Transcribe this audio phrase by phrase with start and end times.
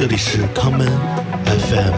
[0.00, 0.88] 这里是 common
[1.44, 1.92] FM。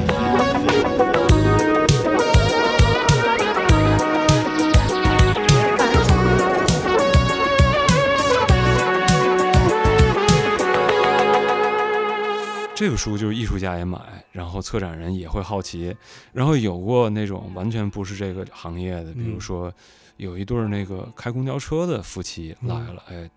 [12.75, 14.01] 这个书就是艺术家也买，
[14.33, 15.97] 然后策展人也会好奇，
[16.33, 19.73] 然后有过那种完全不是这个行业的，比如嗯说
[20.17, 23.31] 有一对儿那个开公交车的夫妻来嗯了，哎，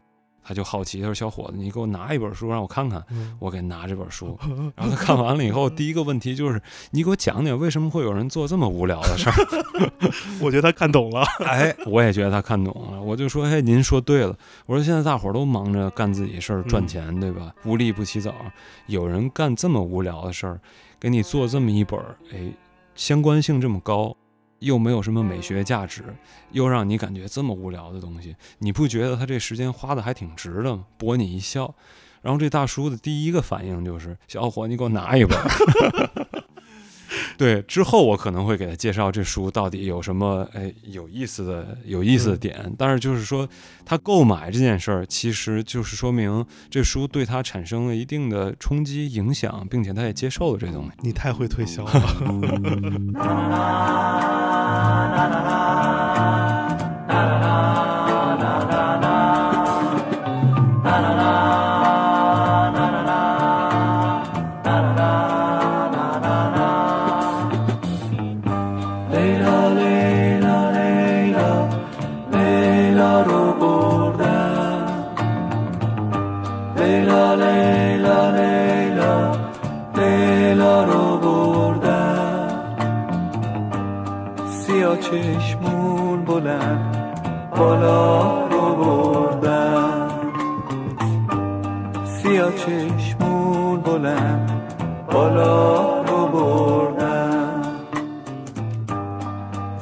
[0.48, 4.38] 他就好奇，他说：“小伙子，你给我拿一本书让我看看。”嗯我给拿这本书，
[4.76, 9.36] 然后他看完了以后， 第一个问题就是：你给我讲讲为什么会有人做这么无聊的事儿？
[10.40, 11.24] 我觉得他看懂了。
[11.46, 17.52] 哎，我也觉得他看懂了，我就说：“哎，您说对了。”我说：“现在大伙儿都忙着干自己事儿赚嗯钱，对吧？
[17.66, 18.34] 无利不起早，
[18.86, 20.60] 有人干这么无聊的事儿，
[21.00, 22.52] 给你做这么一本儿，哎，
[22.94, 24.16] 相关性这么高，
[24.66, 26.04] 又没有什么美学价值，
[26.52, 31.74] 又让你感觉这么无聊的东西，你不觉得他这时间花的还挺值的吗？”博你一笑。
[32.22, 35.48] 然后这大叔的第一个反应就是：“小伙，你给我拿一本儿。”
[37.38, 43.48] 对，之后我可能会给他介绍这书到底有什么哎有意思的有意思的点，但是就是说
[43.86, 50.92] 他购买这件事儿，其实就是说明这书对他产生了一定的冲击影响，并且他也接受了这东西。
[51.02, 51.92] 你太会推销了。
[85.12, 86.96] چشمون بلند
[87.58, 90.10] بالا رو بردم
[92.06, 94.52] سیاه چشمون بلند
[95.12, 97.62] بالا رو بردم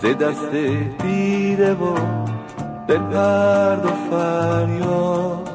[0.01, 0.51] ز دست
[1.03, 1.95] دیده و
[2.87, 5.49] دل پرد و فریاد.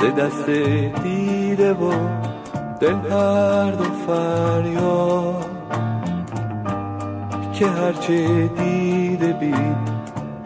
[0.00, 0.50] ز دست
[1.02, 1.92] دیده و
[2.80, 5.53] دل پرد و فریاد.
[7.64, 9.54] که هرچه دیده بی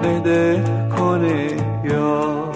[0.03, 0.65] بده
[0.99, 1.47] کنه
[1.85, 2.53] یا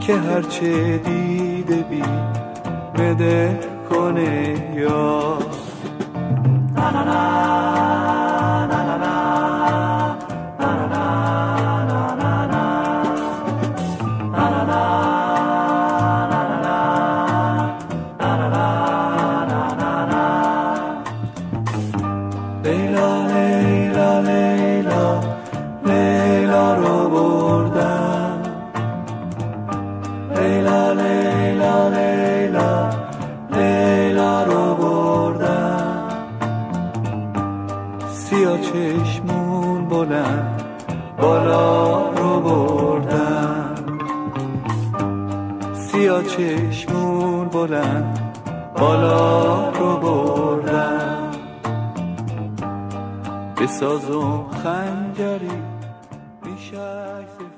[0.00, 2.02] که هرچه دیده بی
[2.98, 3.58] بده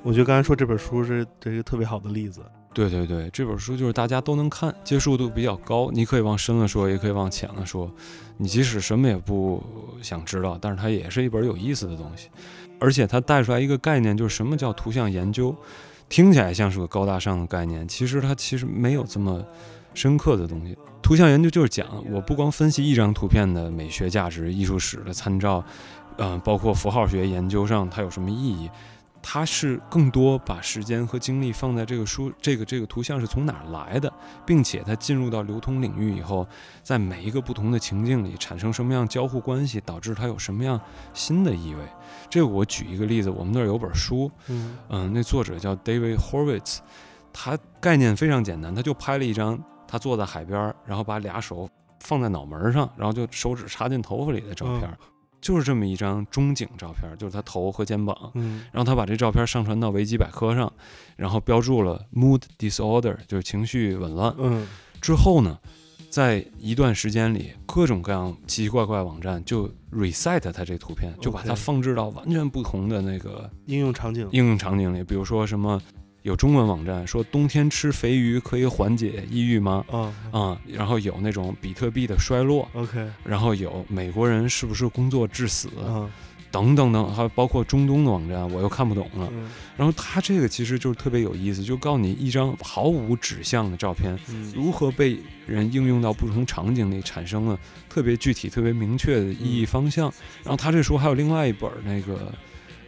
[0.03, 2.41] 我觉得刚才说这本书是这个特别好的例子。
[2.73, 5.89] 对对对，这本书就是大家都能看，接受度比较高。
[5.93, 7.89] 你可以往深了说，也可以往浅了说。
[8.35, 9.63] 你即使什么也不
[10.01, 12.27] 想知道，但是它也是一本有意思的东西。
[12.79, 15.55] 而且它带出来一个概念，就是什么叫图像研究，
[16.09, 19.41] 听起来像是个高大上的概念，其实它其实没有这么
[19.93, 20.77] 深刻的东西。
[21.01, 25.63] 图像研究就是讲，我不光分析一张图片的美学价值、艺术史的参照，
[26.19, 28.69] 嗯、包括符号学研究上它有什么意义。
[29.21, 34.11] 它是更多把时间和精力放在这个书这个这个图像是从哪儿来的，
[34.45, 36.47] 并且它进入到流通领域以后，
[36.83, 40.79] 在每一个不同的情境里产生什么样交互关系，导致它有什么样
[41.13, 41.81] 新的意味。
[42.29, 46.77] 这个我举一个例子，我们那儿有本书，嗯嗯，那作者叫 David Horowitz，
[47.33, 51.67] 他概念非常简单，他就拍了一张他坐在海边儿，然后把俩手
[51.99, 54.97] 放在脑门儿上，然后就手指插进头发里的照片儿，
[55.41, 58.31] 就是这么一张中景照片，就是他头和肩膀。
[58.33, 60.71] 嗯然后他把这照片上传到维基百科上，
[61.15, 64.33] 然后标注了 mood disorder，就是情绪紊乱。
[64.37, 64.67] 嗯
[65.01, 65.57] 之后呢，
[66.09, 74.27] 在一段时间里，各种各样奇奇怪怪网站就 reset 他这图片，就把它放置到完全不同的那个应用场景。
[74.31, 75.81] 应用场景里，比如说什么。
[76.23, 79.85] 有中文网站说冬天吃肥鱼可以缓解抑郁吗？
[79.89, 86.09] 啊啊、然后有那种比特币的衰落，，OK，然后有美国人是不是工作致死，啊
[86.51, 89.29] 等等等，还有包括中东的网站，我又看不懂了。
[89.31, 89.47] 嗯。
[89.77, 94.51] 然后他这个其实就是特别有意思，就告诉你一张毫无指向的照片嗯。
[94.55, 97.57] 如何被人应用到不同场景里，产生了
[97.87, 100.11] 特别具体、特别明确的意义方向。
[100.43, 102.33] 然后他这书还有另外一本那个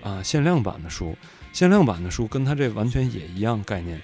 [0.02, 1.16] 啊、限量版的书，
[1.52, 4.02] 限量版的书跟他这完全也一样概念，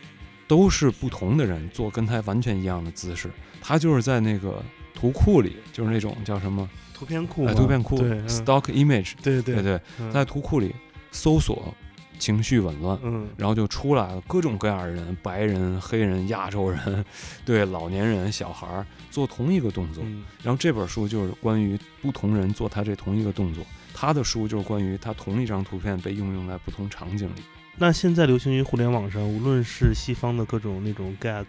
[0.47, 3.29] 都是不同的人做跟他完全一样的姿势。
[3.61, 4.63] 他就是在那个
[4.93, 6.69] 图库里，就是那种叫什么？
[6.93, 9.79] 图片库哎，图片库 stock image，对对对。
[10.11, 10.73] 在图库里
[11.11, 11.75] 搜索
[12.19, 12.97] 情绪紊乱。
[13.03, 17.05] 嗯然后就出来了各种各样的人，白人、黑人、亚洲人，
[17.45, 20.03] 对老年人、小孩儿做同一个动作。
[20.05, 27.41] 嗯然后这本书就是关于不同人做他这同一个动作，他的书就是关于他同一张图片被应用在不同场景里。
[27.77, 31.45] 那现在流行于互联网上，无论是西方的各种那种 gag，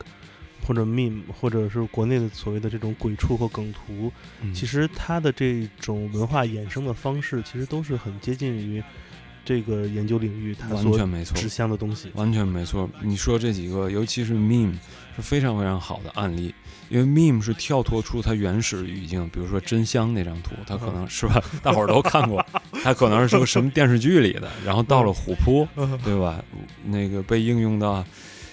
[0.67, 4.12] 或者 meme，或者是国内的所谓的这种鬼畜或梗图，
[4.43, 8.82] 嗯其实它的这种文化衍生的方式，其实都是很接近于
[9.49, 12.11] 这个研究领域它完所全没错，指向的东西。
[12.12, 12.87] 完全没错。
[13.00, 14.75] 你说这几个，尤其是 meme，
[15.17, 16.55] 是非常非常好的案例。
[16.91, 22.45] 因为 meme 是跳脱出它原始语境，比如说真香那张图，它可能是吧，大伙儿都看过，
[22.85, 25.67] 它可能是个什么电视剧里的，然后到了虎扑，
[26.05, 26.45] 对吧？
[26.85, 28.05] 那个被应用到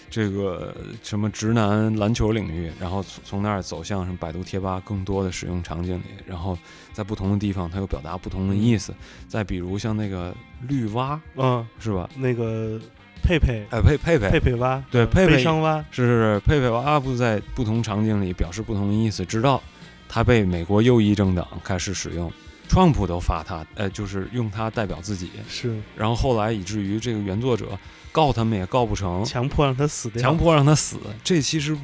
[0.10, 0.74] 这个
[1.04, 6.58] 什么直男篮球领域，然后从从那儿走向什么百度贴吧更多的使用场景里，然后
[6.94, 8.94] 在不同的地方它又表达不同的意思。
[9.28, 10.34] 再比如像那个
[10.68, 12.10] 绿蛙，嗯，是吧？
[12.16, 12.80] 那个
[13.24, 13.66] 佩佩。
[13.72, 14.30] 哎，佩佩佩。
[14.30, 17.00] 佩佩蛙，嗯对佩佩悲伤蛙，是是是，佩佩蛙。
[17.00, 19.62] 不在不同场景里表示不同的意思，直到
[20.08, 22.32] 他被美国右翼政党开始使用，
[22.70, 25.76] 川普都发他，呃，就是用它代表自己，是。
[25.96, 27.78] 然后后来以至于这个原作者
[28.16, 31.78] 告他们也告不成，强迫让他死掉，强迫让他死，这其实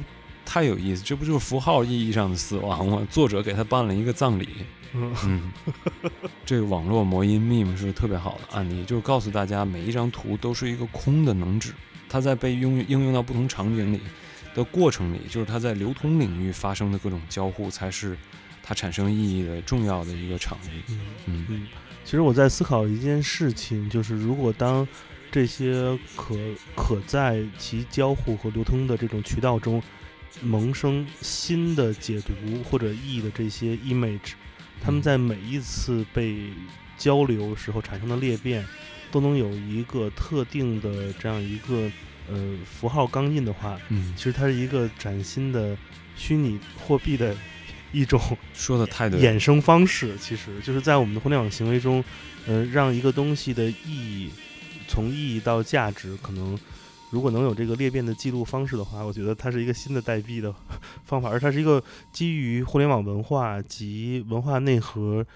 [0.46, 3.06] 太有意思，这不就是符号意义上的死亡吗？
[3.10, 4.48] 作者给他办了一个葬礼，
[4.94, 5.14] 嗯。
[5.26, 5.52] 嗯，
[6.46, 11.74] 这个网络魔音 meme 是个特别好的案例，就是告诉大家每一张图都是一个空的能指，
[12.08, 14.00] 它在被用应用到不同场景里
[14.54, 18.16] 的过程里，就是它在流通领域发生的各种交互，才是
[18.62, 20.80] 它产生意义的重要的一个场域。
[20.88, 20.98] 嗯。
[21.26, 21.46] 嗯。
[21.50, 21.66] 嗯，
[22.06, 24.88] 其实我在思考一件事情，就是如果当
[25.32, 26.36] 这些可
[26.76, 29.82] 可在其交互和流通的这种渠道中
[30.42, 34.32] 萌生新的解读或者意义的这些 image，
[34.82, 36.50] 他们在每一次被
[36.98, 38.62] 交流时候产生的裂变，
[39.10, 41.90] 都能有一个特定的这样一个
[42.28, 45.76] 呃符号钢印的话，嗯，其实它是一个崭新的
[46.14, 47.34] 虚拟货币的
[47.90, 48.20] 一种
[48.52, 49.18] 说的太对。
[49.18, 52.04] 衍生方式，其实就是在我们的互联网行为中，
[52.46, 54.30] 呃，让一个东西的意义
[54.92, 56.58] 从意义到价值，可能
[57.10, 60.54] 如果能有这个裂变的记录方式的话，我觉得它是一个新的代币的
[61.06, 65.26] 方法，而它是一个基于互联网文化及文化内核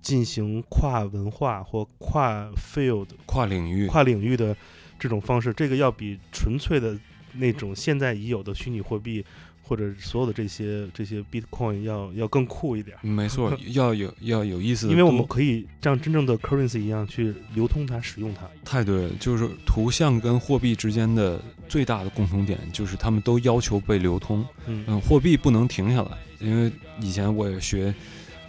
[0.00, 4.56] 进行跨文化或跨 field 跨领域，跨领域的
[4.96, 6.96] 这种方式，这个要比纯粹的
[7.32, 9.24] 那种现在已有的虚拟货币
[9.70, 12.96] 或者所有的这些这些 Bitcoin 要要更酷一点。
[13.02, 18.50] 没错，要有要有意思的，因为我们可以像真正的 currency 一样去流通它、使用它。
[18.64, 24.44] 太对了，就是图像跟货币之间的最大的共同点，就是他们都要求被流通。
[24.66, 27.94] 嗯嗯，货币不能停下来，因为以前我也学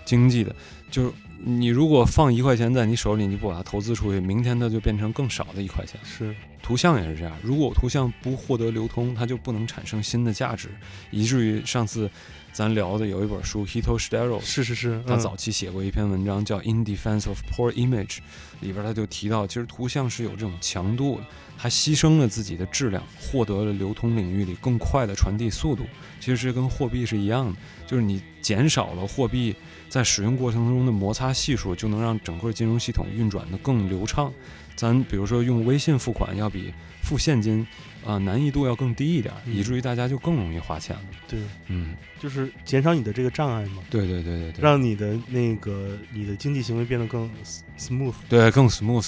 [0.03, 0.56] 经济的，
[0.89, 6.01] 就是你如果放一块钱在你手里，你不把它投资出去，明天它就变成更少的一块钱。
[6.03, 10.69] 是，图像也是这样，如果图像不获得流通，它就不能产生新的价值，
[11.10, 12.09] 以至于上次
[12.54, 18.18] 咱聊的有一本书 Hito Stero，是是是，他嗯早期写过一篇文章叫《In Defense of Poor Image》，
[18.59, 21.26] 里边他就提到，其实图像是有这种强度的，
[21.57, 25.83] 它牺牲了自己的质量，获得了流通领域里更快的传递速度。
[26.19, 27.57] 其实这跟货币是一样的，
[27.88, 29.56] 就是你减少了货币
[29.90, 34.31] 在使用过程中的摩擦系数，就能让整个金融系统运转的更流畅。
[34.75, 37.66] 咱比如说用微信付款，要比付现金
[38.04, 41.01] 啊、难易度要更低一点，嗯以至于大家就更容易花钱了。
[41.28, 44.61] 对，嗯，就是减少你的这个障碍嘛，对对对对对。
[44.63, 48.13] 让你的那个你的经济行为变得更 s- smooth。
[48.28, 49.07] 对，更 smooth，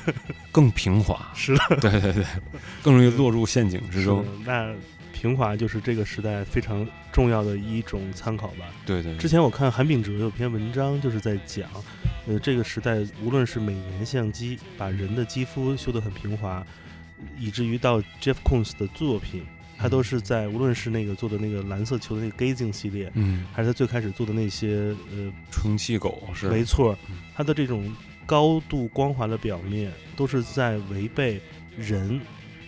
[0.52, 2.24] 更平滑，是的，对对对，
[2.82, 4.30] 更容易落入陷阱之中是。
[4.30, 4.74] 的那
[5.18, 8.66] 平滑就是这个时代非常重要的一种参考吧。
[8.84, 11.66] 对对，之前我看韩炳哲有篇文章，就是在讲，
[12.26, 16.64] 呃，这个时代无论是美颜相机把人的肌肤修得很平滑，
[17.38, 19.42] 以至于到 Jeff Koons 的作品，
[19.78, 26.48] 他都是在无论是那个做的那个蓝色球的那个 Gazing 系列，嗯，还是他最开始做的那些，呃，充气狗是。
[26.50, 27.90] 没错嗯，他的这种
[28.26, 31.40] 高度光滑的表面，都是在违背
[31.78, 32.20] 人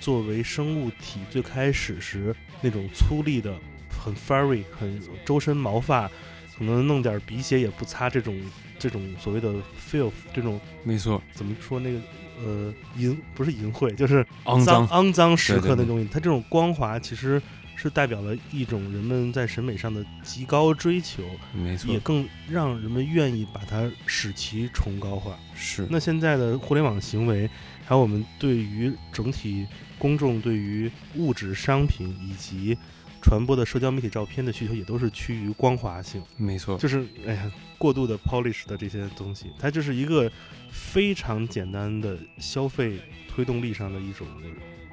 [0.08, 3.54] 作为生物体最开始时那种粗粝的、
[3.90, 6.08] 很 furry、很周身毛发、
[6.56, 8.40] 可能弄点鼻血也不擦，这种
[8.78, 12.00] 这种所谓的 filth 这种没错，怎么说那个
[12.42, 17.42] 呃淫不是淫秽，就是肮脏，肮脏时刻的东西，它这种光滑其实
[17.76, 21.22] 是代表了一种人们在审美上的极高追求，
[21.52, 21.92] 没错。
[21.92, 25.38] 也，更让人们愿意把它使其崇高化。
[25.54, 25.86] 是。
[25.90, 27.46] 那现在的互联网行为，
[27.84, 29.66] 还有我们对于整体
[29.98, 32.76] 公众对于物质商品以及
[33.20, 40.30] 传播的社交媒体照片的需求，也都是趋于光滑性，没错，就是哎呀过度的 polish 的这些东西，它就是一个
[40.70, 44.26] 非常简单的消费推动力上的一种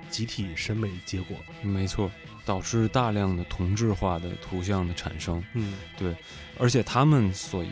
[0.09, 1.37] 集体审美结果。
[1.61, 2.11] 没错，
[2.43, 5.43] 导致大量的同质化的图像的产生。
[5.53, 6.15] 嗯，对
[6.57, 7.63] 而且他们所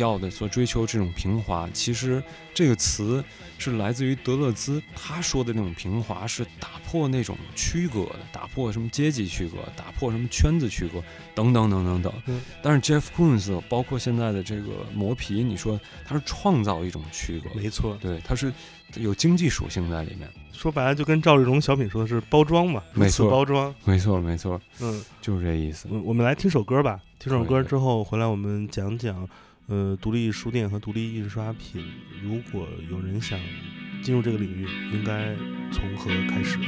[0.00, 3.22] 要的、所追求这种平滑，其实这个词
[3.58, 11.00] 是来自于德勒兹，他说的那种平滑是打破那种区隔的，打破什么阶级区隔，打破什么圈子区隔，
[11.34, 12.12] 等等等等等。
[12.26, 17.96] 嗯但是 Jeff Koons 包括现在的这个磨皮，你说他是创造一种区隔，没错。
[18.00, 18.52] 对，它是
[18.96, 20.28] 有经济属性在里面。
[20.52, 23.74] 说白了，就跟赵丽蓉小品说的是包装嘛，没错包装。
[23.84, 25.88] 没错，没错，嗯，就是这意思。
[25.90, 27.00] 我我们来听首歌吧。
[27.18, 29.28] 听首歌之后回来，我们讲讲，
[29.70, 31.80] 呃，独立书店和独立印刷品，
[32.20, 33.38] 如果有人想
[34.02, 35.32] 进入这个领域，应该
[35.70, 36.58] 从何开始？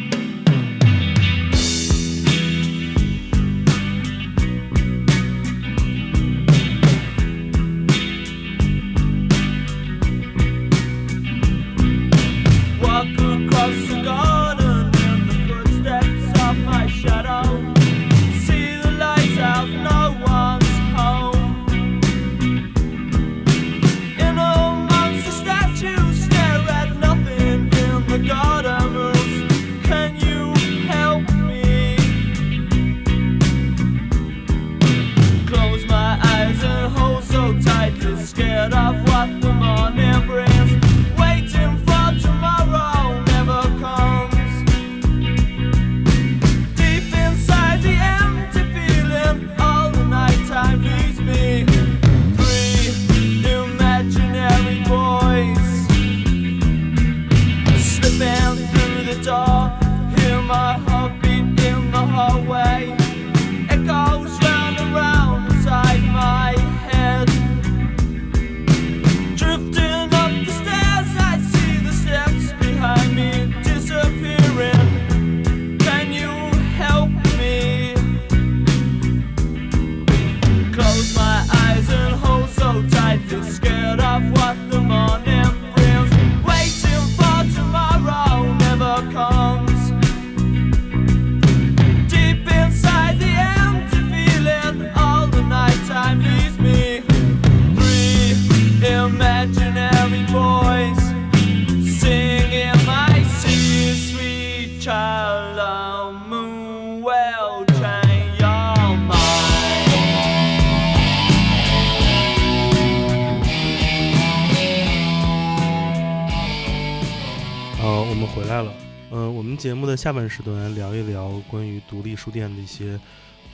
[120.02, 122.98] 下半时段聊一聊关于独立书店的一些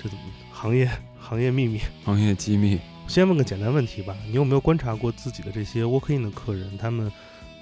[0.02, 0.18] 这种
[0.50, 0.90] 行业
[1.20, 1.78] 行业秘密。
[2.06, 7.12] 行业机密，先问个简单问题吧，你有没有观察过自己的这些 walk in 的客人，他们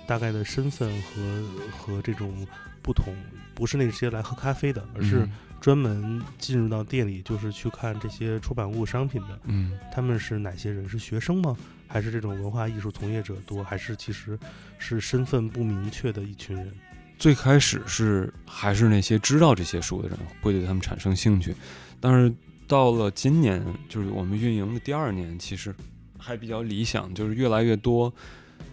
[0.07, 1.43] 大概的身份和
[1.77, 2.47] 和这种
[2.81, 3.13] 不同？
[3.57, 9.41] 不是那些来喝咖啡的，而是嗯专门进入到店里就是去看这些出版物商品的。
[9.47, 10.89] 嗯，他们是哪些人？
[10.89, 11.57] 是学生吗？
[11.89, 13.65] 还是这种文化艺术从业者多？
[13.65, 14.39] 还是其实
[14.79, 16.73] 是身份不明确的一群人？
[17.19, 21.55] 最开始是还是那些知道这些书的人会对他们产生兴趣，
[22.01, 22.33] 但是
[22.69, 25.75] 到了今年，就是我们运营的第二年，其实
[26.19, 28.13] 还比较理想，就是越来越多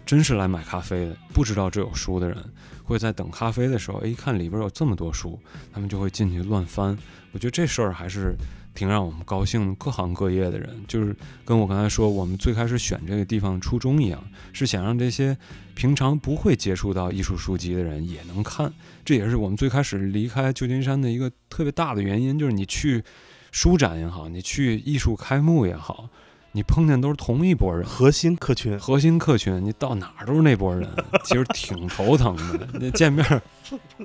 [0.04, 2.36] 真是来买咖啡的，不知道这有书的人，
[2.84, 5.38] 会在等咖啡的时候，哎，一看里边有这么多书，
[5.72, 6.96] 他们就会进去乱翻。
[7.32, 8.36] 我觉得这事儿还是
[8.74, 14.22] 挺让我们高兴的，各行各业的人，就是跟我刚才说，我们最开始选这个地方初衷一样，
[14.52, 15.36] 是想让这些
[15.74, 18.72] 平常不会接触到艺术书籍的人也能看。
[19.04, 23.02] 这也是我们最开始离开旧金山的一个特别大的原因，就是你去
[23.50, 26.08] 书展也好，你去艺术开幕也好，
[26.56, 27.84] 你碰见都是同一拨人。
[27.84, 30.88] 核心客群，核心客群，你到哪儿都是那拨人，
[31.24, 32.68] 其实挺头疼的。
[32.74, 33.26] 那见面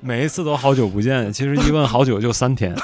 [0.01, 2.75] 每一次都好久不见，其实一问好久就三天。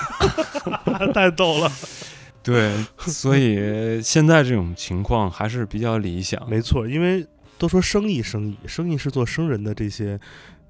[1.16, 1.72] 太逗了。
[2.44, 6.48] 对，所以现在这种情况还是比较理想。
[6.48, 7.26] 没错，因为
[7.58, 10.20] 都说生意，生意，生意是做生人的这些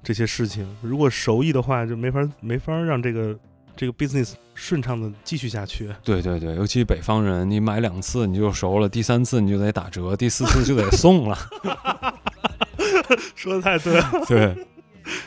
[0.02, 0.66] 这些事情。
[0.80, 3.38] 如果熟意的话，就没法没法让这个
[3.76, 5.88] 这个 business 顺畅的继续下去。
[6.02, 11.38] 对对对，尤其北方人，你买两次你就熟了，第三次你就得打折，第四次就得送了。
[13.36, 14.66] 说的太对了， 对，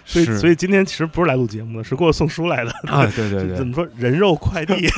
[0.04, 2.72] 所以所以今天其实不是来录节目的，是给我送书来的。
[2.90, 4.90] 啊，对对 对，怎么说人肉快递？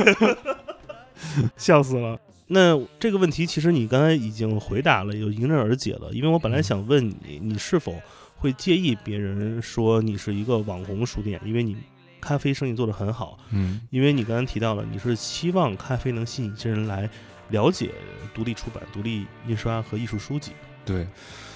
[1.58, 2.18] 笑死了。
[2.48, 6.12] 那这个问题其实你刚才已经回答了，有迎刃而解了。
[6.12, 7.94] 因为我本来想问你，你是否
[8.36, 11.40] 会介意别人说你是一个网红书店？
[11.46, 11.78] 因为你
[12.22, 17.10] 咖啡生意做得很好，嗯，因为你刚才提到了，你是希望咖啡能吸引一些人来
[17.50, 17.90] 了解
[18.34, 20.52] 独立出版、独立印刷和艺术书籍。
[20.86, 21.06] 对，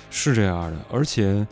[0.10, 1.46] 是这样的，而且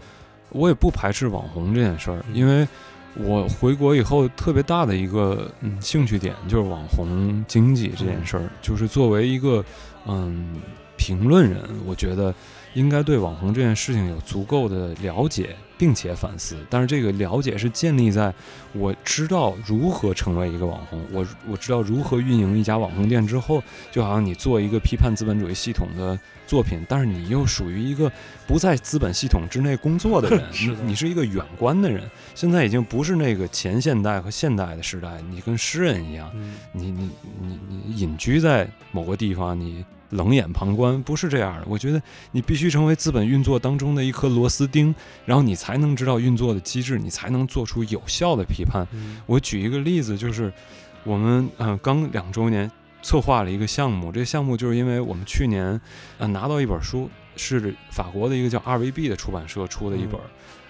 [0.50, 2.36] 我也不排斥网红这件事儿，嗯。
[2.36, 2.68] 因为
[3.16, 9.64] 我回国以后特别大的一个嗯兴趣点就是网红经济这件事儿，就是作为一个
[10.08, 10.60] 嗯
[10.98, 12.34] 评论人，我觉得
[12.74, 16.56] 应该对网红这件事情有足够的了解，并且反思。
[16.70, 18.34] 但是这个了解是建立在
[18.72, 23.62] 我知道如何成为一个网红，我我知道如何运营一家网红店之后，
[23.92, 28.10] 就好像你做一个批判资本主义系统的作品，但是你又属于一个
[28.48, 32.10] 不在资本系统之内工作的人， 你你是一个远观的人。
[32.34, 37.10] 现在已经不是那个前现代和现代的时代，你跟诗人一样，嗯，你你
[37.42, 39.84] 你你隐居在某个地方，你
[40.14, 41.64] 冷眼旁观，不是这样的。
[41.68, 42.02] 我觉得
[42.32, 44.94] 你必须成为资本运作当中的一颗螺丝钉，
[45.26, 48.88] 然后你才能知道运作的机制，你才能做出有效的批判。
[48.94, 50.52] 嗯我举一个例子，就是
[51.04, 52.70] 我们嗯、呃刚两周年
[53.02, 55.80] 策划了一个项目，这个项目就是因为我们去年
[56.18, 60.20] 呃拿到一本书，是法国的一个叫 RVB 的出版社出的一本，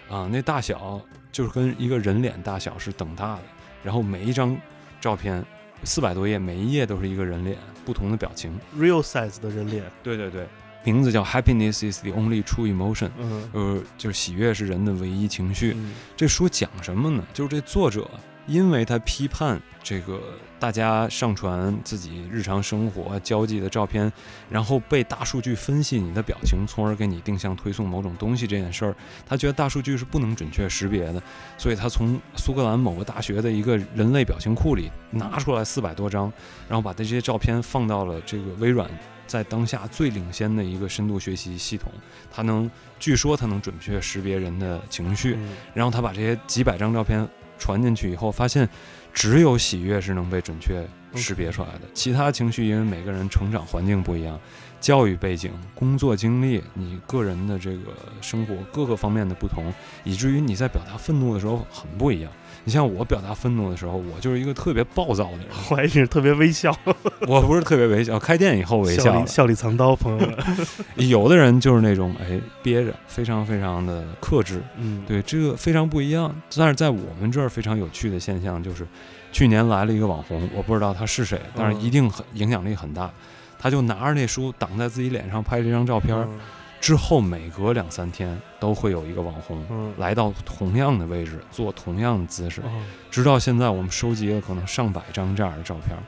[0.09, 0.99] 啊、那大小
[1.31, 3.43] 就是跟一个人脸大小是等大的，
[3.83, 4.57] 然后每一张
[5.01, 5.43] 照片
[5.83, 8.51] 四百多页，每一页都是一个人脸，不同的表情。
[8.77, 10.47] real size 的人脸，对对对，
[10.83, 15.73] 名字叫 Happiness is the only true emotion，嗯呃，就是喜悦是人的唯一情绪。
[15.77, 17.23] 嗯这书讲什么呢？
[17.33, 18.09] 就是这作者，
[18.45, 20.21] 因为他批判这个
[20.59, 24.11] 大家上传自己日常生活交际的照片，
[24.49, 28.95] 然后被大数据分析你的表情，从而给你定向推送某种东西这件事儿，
[29.25, 31.21] 他觉得大数据是不能准确识别的，
[31.57, 36.31] 所以他从苏格兰某个大学的一个人类表情库里拿出来四百多张，
[36.67, 38.89] 然后把这些照片放到了这个微软。
[39.25, 41.91] 在当下最领先的一个深度学习系统，
[42.29, 47.27] 它能，据说它能准确识别人的情绪，嗯然后他把这些几百张照片
[47.63, 48.67] 传进去以后，发现
[49.13, 54.37] 只有喜悦是能被准确识别出来的，其他情绪因为每个人成长环境不一样，
[54.81, 59.73] 教育背景、工作经历、你个人的这个生活各个方面的不同，
[60.03, 62.29] 以至于你在表达愤怒的时候很不一样。
[62.65, 66.75] 你像我表达愤怒的时候，我就是一个特别暴躁的人， 我还是特别微笑，
[67.27, 69.03] 我不是特别微笑，开店以后微笑。
[69.03, 70.37] 笑里笑里藏刀，朋友们。
[71.09, 76.33] 有的人就是那种哎憋着，非常非常的克制，嗯，对，这个非常不一样。
[76.55, 78.87] 但是在我们这儿非常有趣的现象就是，
[79.31, 83.11] 去年来了一个网红，我不知道他是谁，但是一定很影响力很大。
[83.59, 86.15] 他就拿着那书挡在自己脸上拍这张照片
[86.83, 92.59] 之后每隔两三天都会有一个网红嗯，来到同样的位置，做同样的姿势。
[92.59, 96.03] 哦直到现在，我们收集了可能上百张这样的照片儿，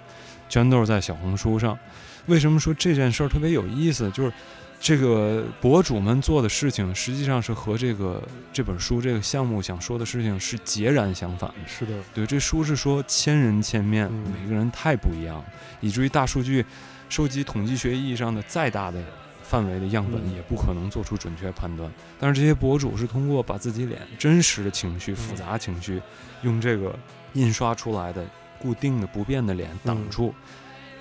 [0.50, 1.80] 全都是在小红书上。
[2.26, 4.12] 为什么说这件事儿特别有意思？
[4.12, 4.34] 就是
[4.78, 11.56] 这个博主们做的事情，实际上是和这个这本书这个项目想说的事情是截然相反的。
[11.66, 15.42] 是的，对，这书是说千人千面，嗯每个人太不一样，
[15.80, 16.66] 以至于大数据
[17.08, 19.02] 收集统计学意义上的再大的
[19.48, 21.92] 范围的样本，嗯也不可能做出准确判断。
[22.20, 26.02] 但是这些博主是通过把自己脸真实的情绪、嗯复杂情绪，
[26.42, 26.98] 用这个
[27.34, 28.26] 印刷出来的
[28.60, 30.34] 固定的不变的脸挡嗯住，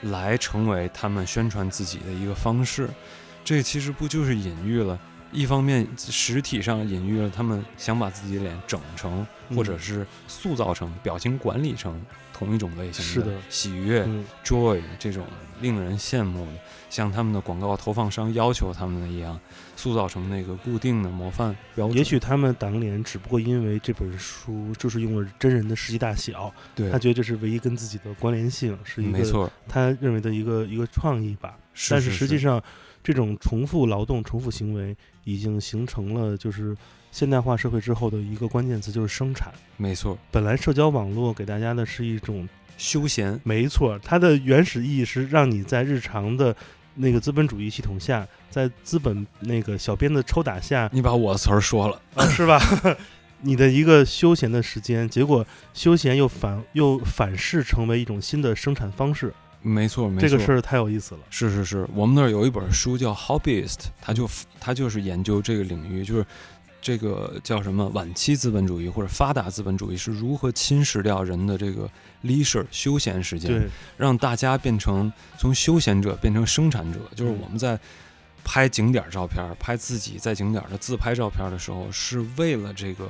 [0.02, 2.88] 来成为他们宣传自己的一个方式。
[3.44, 4.98] 这其实不就是隐喻了？
[5.32, 12.00] 一方面，实体上隐喻了他们想把自己脸整成，嗯或者是塑造成、表情管理成
[12.34, 13.32] 同一种类型是的。
[13.48, 14.24] 喜悦、嗯。
[14.44, 15.24] joy 这种
[15.60, 16.52] 令人羡慕的，
[16.90, 19.40] 像他们的广告投放商要求他们的一样，
[19.76, 21.56] 塑造成那个固定的模范。
[21.74, 21.96] 标准。
[21.96, 26.90] 也许他们挡脸，只不过因为这本书就是用了真人的实际大小，对。
[26.90, 31.56] 他，觉得这是唯一跟自己的关联性，是一个没错，他认为的一个一个创意吧。
[31.88, 32.16] 但是是。
[32.16, 32.60] 实际上，
[33.02, 36.76] 这种重复劳动、重复行为已经形成了就是
[37.14, 39.52] 现代化社会之后的一个关键词，就是生产。
[39.76, 46.52] 没错，本来社交网络给大家的是一种，休闲没错，它的原始意义是让你在日常的
[46.96, 52.60] 那个资本主义系统下，在资本那个小编的抽打下，你把我的词儿说了，啊，是吧？
[53.42, 61.20] 你的一个休闲的时间，结果休闲又反又反噬成为一种新的生产方式，没错，没错，这个事儿太有意思了。
[61.30, 66.26] 是是是，我们那儿有一本书叫《Hobbyist》，他就他就是研究这个领域，就是
[66.84, 71.88] 这个叫什么晚期资本主义或者发达资本主义是如何侵蚀掉人的这个
[72.22, 73.66] leisure 休闲时间，
[73.96, 77.00] 让大家变成从休闲者变成生产者。
[77.16, 77.80] 就是我们在
[78.44, 83.08] 拍景点照片、拍自己在景点的自拍照片的时候，是为了这个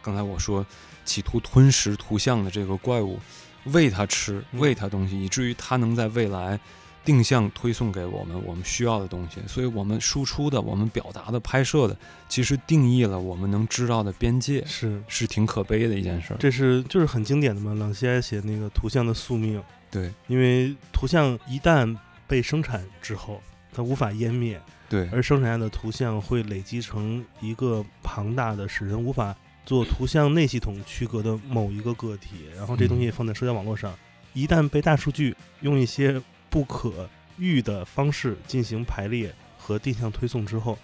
[0.00, 0.64] 刚才我说
[1.04, 3.18] 企图吞食图像的这个怪物，
[3.64, 6.60] 喂它吃，嗯喂它东西，以至于它能在未来。
[7.06, 11.96] 定向推送给我们我们需要的东西，所以我们输出的、我们表达的、拍摄的，
[12.28, 16.36] 其实定义了我们能知道的边界，是，是挺可悲的一件事儿。
[16.38, 20.12] 这是就是很经典的嘛，朗西埃写那个图像的宿命，对。
[20.26, 23.40] 因为图像一旦被生产之后，
[23.72, 25.08] 它无法湮灭，对。
[25.12, 29.32] 而生产下的图像会累积成一个庞大的、使人无法
[29.64, 33.94] 做图像内系统区隔的某一个个体，然后这东西放在社交网络上，
[34.32, 40.78] 一旦被大数据用一些不可预的方式进行排列和定向推送之后，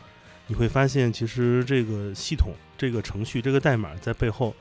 [0.47, 4.55] 你会发现，其实这个系统、这个程序、这个代码在背后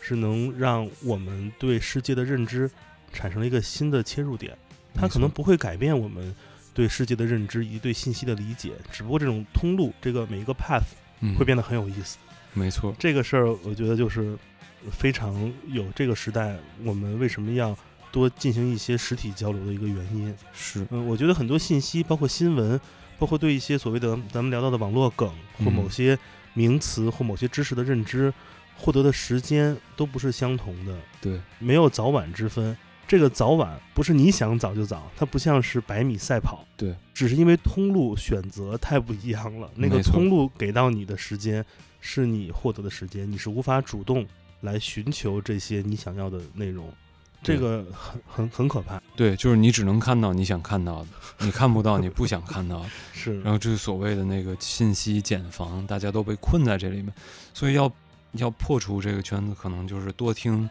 [0.00, 2.70] 是能让我们对世界的认知
[3.12, 4.56] 产生了一个新的切入点。
[4.94, 6.34] 它可能不会改变我们
[6.72, 10.86] 对世界的认知以及对信息的理解，只不过这种通路，这个每一个 path
[11.20, 12.16] 嗯会变得很有意思。
[12.54, 14.34] 没错，这个事儿，我觉得就是
[14.90, 17.76] 非常有这个时代我们为什么要
[18.16, 20.34] 多进行一些实体交流的一个原因。
[20.54, 22.80] 是嗯，我觉得很多信息，包括新闻，
[23.18, 26.18] 包括对一些所谓的咱们聊到的网络梗或嗯某些
[26.54, 28.32] 名词或某些知识的认知，
[28.78, 32.74] 获得的时间都不是相同的，对，没有早晚之分。
[33.08, 39.70] 这个早晚不是你想早就早，它不像是百米赛跑，对，只是因为通路选择太不一样了。
[39.76, 41.64] 那个通路给到你的时间
[42.00, 44.26] 是你获得的时间，你是无法主动
[44.62, 46.92] 来寻求这些你想要的内容，
[47.42, 49.00] 这个很很很可怕。
[49.14, 51.06] 对，就是你只能看到你想看到的，
[51.38, 52.86] 你看不到你不想看到的。
[53.14, 57.12] 是，然后这是所谓的那个信息茧房，大家都被困在这里面，
[57.54, 57.90] 所以要
[58.32, 60.68] 要破除这个圈子，可能就是多听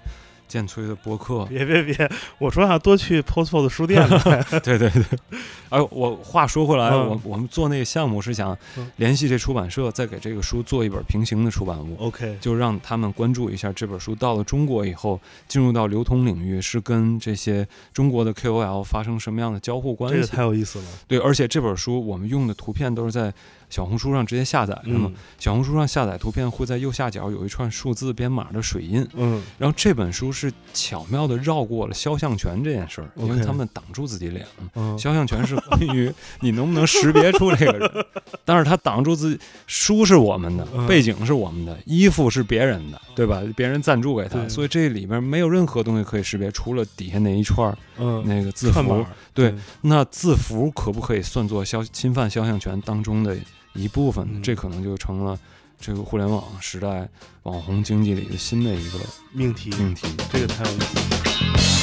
[0.48, 1.46] 建崔的播客。
[1.46, 4.44] 别别别，我说要多去 Postful 的书店买。
[4.60, 5.04] 对对对。
[5.76, 11.98] 哎，我话说回来，嗯我我们做那个项目是想嗯联系这出版社，再给这个书做一本平行的出版物。
[12.00, 20.16] OK，就让他们关注一下这本书到了中国以后，进入到流通领域是跟这些中国的 KOL 发生什么样的交互关系？
[20.16, 20.86] 这个太有意思了。
[21.08, 23.34] 对，而且这本书我们用的图片都是在
[23.70, 25.10] 小红书上直接下载的嘛。
[25.12, 34.70] 嗯小红书上下载图片会在右下角有一串数字编码的水印，嗯，然后这本书是巧妙的绕过了肖像权这件事儿，因为他们挡住自己脸了。
[34.76, 38.06] 嗯肖像权是 关于你能不能识别出这个人，
[38.44, 43.42] 但是他挡住自己，书是我们的，嗯背景是我们的，衣服是别人的，对吧？
[43.56, 47.76] 别人赞助给他，所以这里边没有任何东西可以识别，除了底下那一串
[48.26, 49.06] 那个字符。
[49.34, 53.36] 对，那字符可不可以算作肖侵犯肖像权当中的
[53.74, 54.32] 一部分呢？
[54.36, 55.38] 嗯这可能就成了
[55.80, 57.08] 这个互联网时代
[57.44, 59.00] 网红经济里的新的一个
[59.34, 60.08] 命题，命题。
[60.32, 61.75] 这个太有意思了。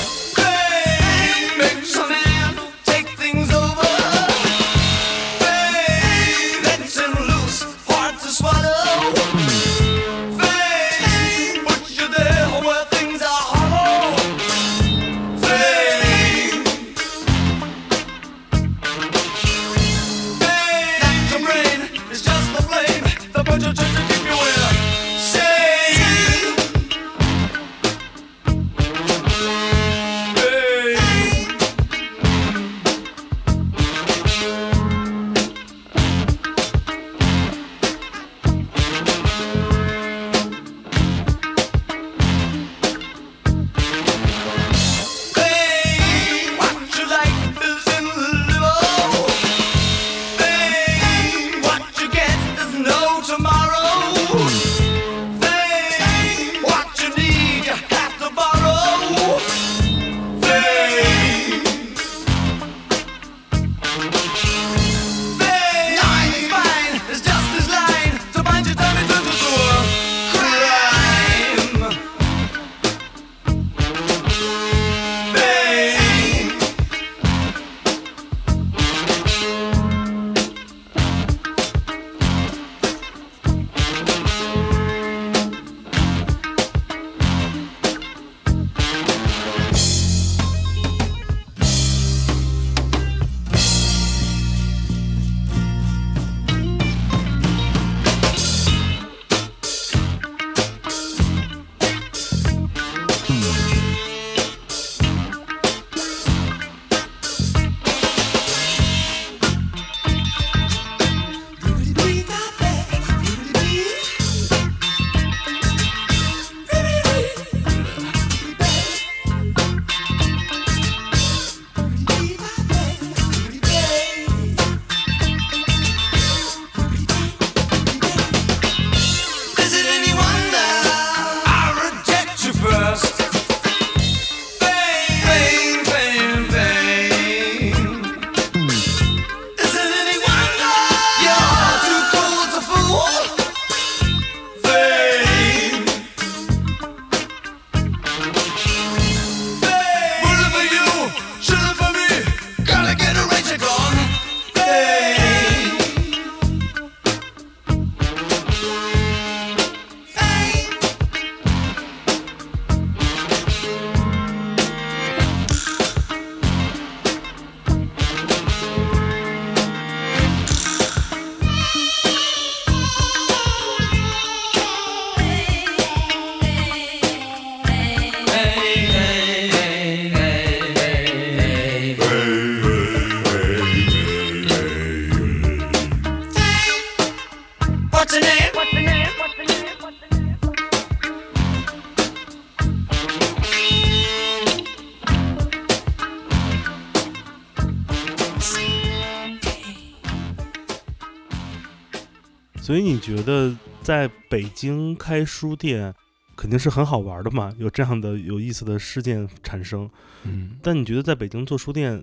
[202.72, 205.94] 所以你觉得在北京开书店
[206.34, 207.54] 肯定是很好玩的嘛？
[207.58, 209.90] 有这样的有意思的事件产生。
[210.22, 212.02] 嗯，但你觉得在北京做书店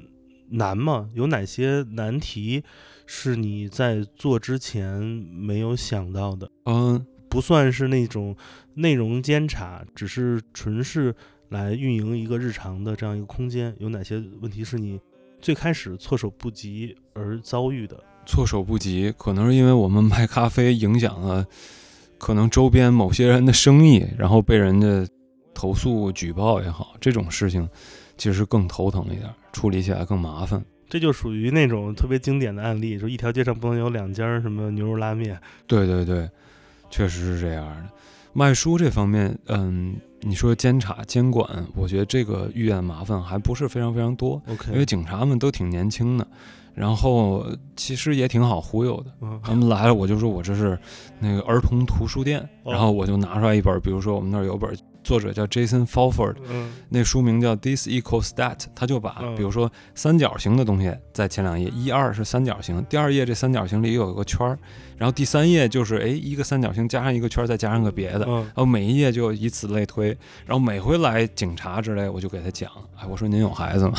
[0.51, 1.09] 难吗？
[1.15, 2.63] 有哪些难题
[3.07, 6.47] 是你在做之前没有想到的？
[6.65, 8.37] 嗯，不算是那种
[8.75, 11.15] 内容监察，只是纯是
[11.49, 13.75] 来运营一个日常的这样一个空间。
[13.79, 14.99] 有哪些问题是你
[15.41, 18.03] 最开始措手不及而遭遇的？
[18.29, 21.43] 措手不及，可能是因为我们卖咖啡影响了
[22.19, 25.11] 可能周边某些人的生意，然后被人家
[25.51, 27.67] 投诉举报也好，这种事情
[28.19, 30.63] 其实更头疼一点，处理起来更麻烦。
[30.87, 35.39] 这就属于那种特别经典的案例，说一条街上不能有两家什么牛肉拉面。
[35.65, 36.29] 对对对，
[36.91, 37.89] 确实是这样的。
[38.33, 46.27] 卖书这方面，嗯，你说监察监管，我觉得这个遇见麻烦还不是非常非常多，OK，因为警察们都挺年轻的，
[46.79, 49.11] 然后其实也挺好忽悠的。
[49.19, 50.79] 嗯他们来了，我就说我这是
[51.19, 54.73] 那个儿童图书店，哦然后我就拿出来一本，比如说我们那儿有本
[55.09, 64.55] 作者叫 Jason Falford，嗯那书名叫 This Equals That，他就把嗯比如说三角形的东西在前两页，一二是三角形，第二页这三角形里有一个圈儿，
[64.99, 68.25] 然后第三页就是哎一个三角形加上一个圈儿，再加上个别的。
[68.27, 70.09] 嗯然后每一页就以此类推，
[70.45, 73.93] 然后每回来警察之类，我就给他讲，哎，我说您有孩子吗？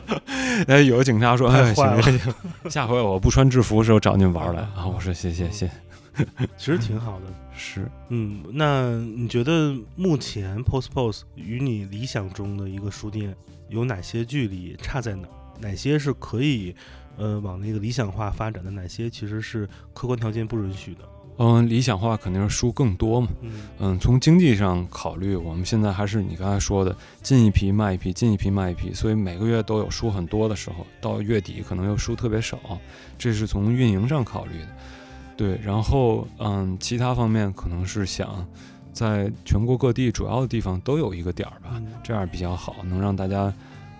[0.68, 2.30] 哎，有个警察说，哎，太坏了行行
[2.62, 4.86] 行，下回我不穿制服的时候找您玩来啊。
[4.86, 5.70] 我说谢谢谢，
[6.56, 7.26] 其实挺好的。
[7.54, 13.34] 是，嗯，那你觉得目前 Post Post 与你理想中的一个书店
[13.68, 15.30] 有哪些距离，差在哪儿？
[15.60, 16.74] 哪些是可以
[17.16, 18.70] 呃往那个理想化发展的？
[18.70, 21.00] 哪些其实是客观条件不允许的？
[21.38, 23.28] 嗯，理想化肯定是书更多嘛。
[23.40, 32.58] 嗯嗯，从经济上考虑，我们现在还是你刚才说的，进一批卖一批，进一批卖一批，所以每个月都有书很多的时候，到月底可能又书特别少，
[33.16, 34.68] 这是从运营上考虑的。
[35.36, 38.46] 对，然后嗯，其他方面可能是想
[38.92, 43.52] 在全国各地主要的地方都有一个点儿吧，嗯这样比较好，能让大家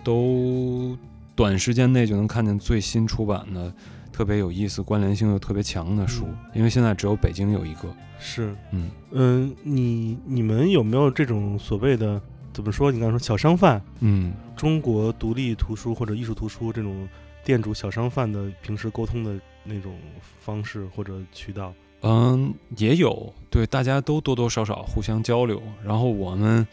[0.05, 0.97] 都
[1.35, 3.73] 短时间内就能看见最新出版的。
[4.13, 7.89] 特别有意思、关联性又特别强的书，嗯因为现在只有北京有一个，
[8.21, 12.21] 是，嗯，嗯，你你们有没有这种所谓的
[12.53, 12.93] 怎么说？
[12.93, 17.09] 你刚才说小商贩，嗯，中国独立图书或者艺术图书这种
[17.43, 19.95] 店主小商贩的平时沟通的那种
[20.41, 21.73] 方式或者渠道？
[22.03, 25.63] 嗯，也有，对，大家都多多少少互相交流。
[25.85, 26.67] 然后我们，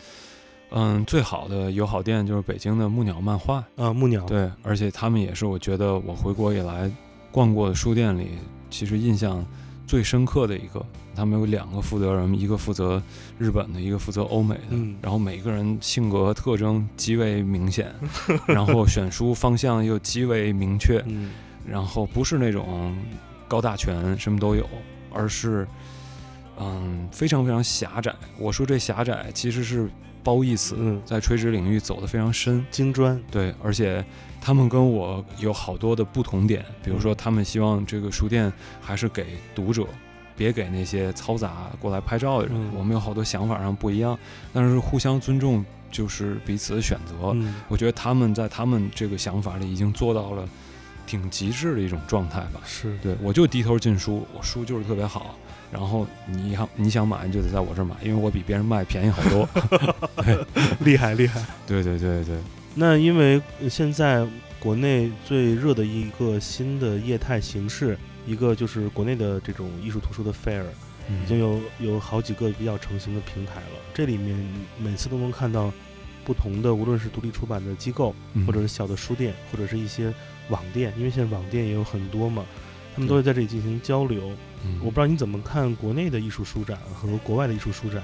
[0.71, 6.91] 嗯，最好的友好店就是北京的木鸟漫画，啊，木鸟，对，而且他们也是我觉得我回国以来
[7.31, 8.29] 逛过的书店里，
[8.71, 9.45] 其实印象
[9.85, 10.83] 最深刻的一个。
[11.15, 13.01] 他们有两个负责人，一个负责
[13.37, 14.61] 日本的，一个负责欧美的。
[14.71, 17.93] 嗯然后每个人性格特征极为明显，
[18.47, 21.03] 然后选书方向又极为明确。
[21.07, 21.31] 嗯
[21.69, 22.97] 然后不是那种
[23.47, 24.67] 高大全什么都有，
[25.13, 25.67] 而是
[26.57, 28.13] 嗯非常非常狭窄。
[28.37, 29.89] 我说这狭窄其实是
[30.23, 32.65] 褒义词，嗯，在垂直领域走得非常深。
[32.71, 34.03] 精专，对，而且
[34.41, 38.51] 他们跟我有好多的不同点，比如说他们希望这个书店
[38.81, 39.85] 还是给读者。
[40.37, 44.17] 别给那些嘈杂过来拍照的人，嗯我们有好多想法上不一样，
[44.53, 47.31] 但是互相尊重就是彼此的选择。
[47.33, 50.47] 嗯我觉得他们在他们这个想法里已经做到了
[51.09, 52.61] 挺极致的一种状态吧。
[52.63, 55.35] 是，对我就低头进书，我书就是特别好。
[55.71, 59.47] 然后你想你想买，你就得在我这儿买，因为我比别人卖便宜好多。
[60.81, 61.43] 厉害厉害。
[61.65, 62.37] 对对对对，
[62.75, 64.25] 那因为现在
[64.59, 70.63] 国内最热的一个新的业态形式，一个就是国内的这种艺术图书的 fair，
[71.23, 73.79] 已经有有好几个比较成型的平台了。
[73.93, 74.37] 这里面
[74.79, 75.71] 每次都能看到
[76.25, 80.11] 不同的，无论是独立出版的机构，嗯或者是小的书店，或者是一些
[80.49, 82.45] 网店，因为现在网店也有很多嘛，
[82.93, 84.31] 他们都会在这里进行交流。
[84.65, 88.03] 嗯我不知道你怎么看国内的艺术书展和国外的艺术书展？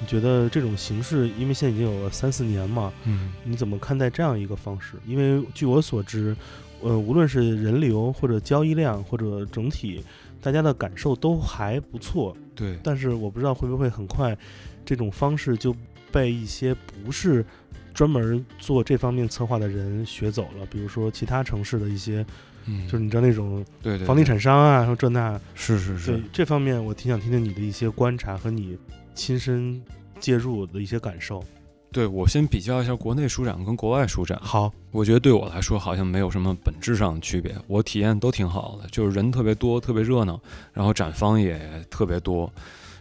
[0.00, 4.96] 你觉得这种形式，因为现在已经有了三四年嘛，嗯你怎么看待这样一个方式？
[5.06, 6.34] 因为据我所知，
[6.80, 10.02] 呃，无论是人流或者交易量或者整体，
[10.40, 12.36] 大家的感受都还不错。
[12.54, 14.36] 对，但是我不知道会不会很快，
[14.84, 15.76] 这种方式就
[16.10, 17.44] 被一些不是
[17.94, 20.66] 专门做这方面策划的人学走了。
[20.70, 22.24] 比如说其他城市的一些，
[22.66, 22.86] 嗯。
[22.86, 23.64] 就是你知道那种
[24.06, 26.12] 房地产商啊，说这那，是是是。
[26.12, 28.76] 对，这方面，我挺想听听你的一些观察和你
[29.14, 29.82] 亲身
[30.18, 31.42] 介入的一些感受。
[31.90, 40.40] 对我先比较一下国内书展跟国外书展，好，我觉得对我来说好像没有什么本质上的区别，我体验都挺好的，就是人特别多，特别热闹，
[40.72, 42.50] 然后展方也特别多，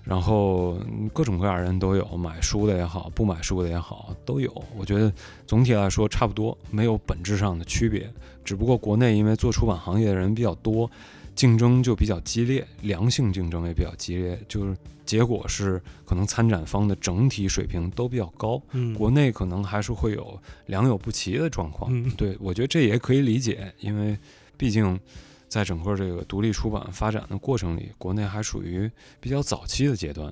[0.04, 4.52] 然后嗯各种各样的人都有，买书的也好，不买书的也好，都有。
[4.76, 5.12] 我觉得
[5.46, 8.12] 总体来说差不多，没有本质上的区别，
[8.44, 10.90] 只不过国内因为做出版行业的人比较多，
[11.36, 21.92] 竞争就比较激烈，良性竞争也比较激烈，就是结果是可能参展方的整体水平都比较高，嗯，国内可能还是会有良莠不齐的状况。
[21.94, 24.18] 嗯对我觉得这也可以理解，因为
[24.58, 25.00] 毕竟
[25.52, 30.32] 在整个这个独立出版发展的过程里，国内还属于比较早期的阶段。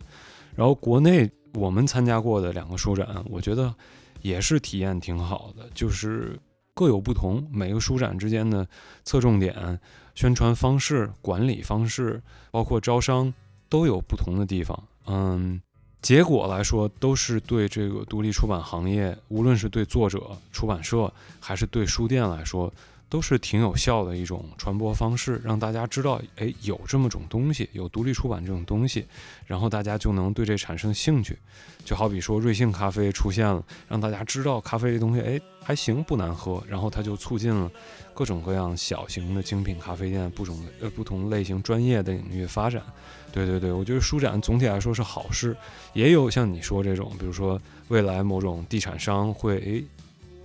[0.55, 3.75] 然后国内我们参加过的两个书展，我觉得
[4.21, 6.39] 也是体验挺好的，就是
[6.73, 8.65] 各有不同，每个书展之间的
[9.03, 9.77] 侧重点、
[10.15, 13.33] 宣传方式、管理方式，包括招商
[13.67, 14.81] 都有不同的地方。
[15.05, 15.61] 嗯，
[16.01, 22.71] 结果来说，都是对这个独立出版行业，无论是对作者、出版社，还是对书店来说，
[23.09, 29.05] 都是挺有效的一种传播方式，让大家知道，哎，有这么种东西，有独立出版这种东西，
[29.47, 31.37] 然后大家就能对这产生兴趣。
[31.83, 37.71] 就好比说瑞幸咖啡出现了，让大家知道咖啡这东西，哎，还行，不难喝，然后它就促进了
[38.13, 42.83] 各种各样小型的精品咖啡店不种呃不同类型专业的领域发展。
[43.31, 45.57] 对对对，我觉得书展总体来说是好事，
[45.93, 49.83] 也有像你说这种，比如说未来某种地产商会诶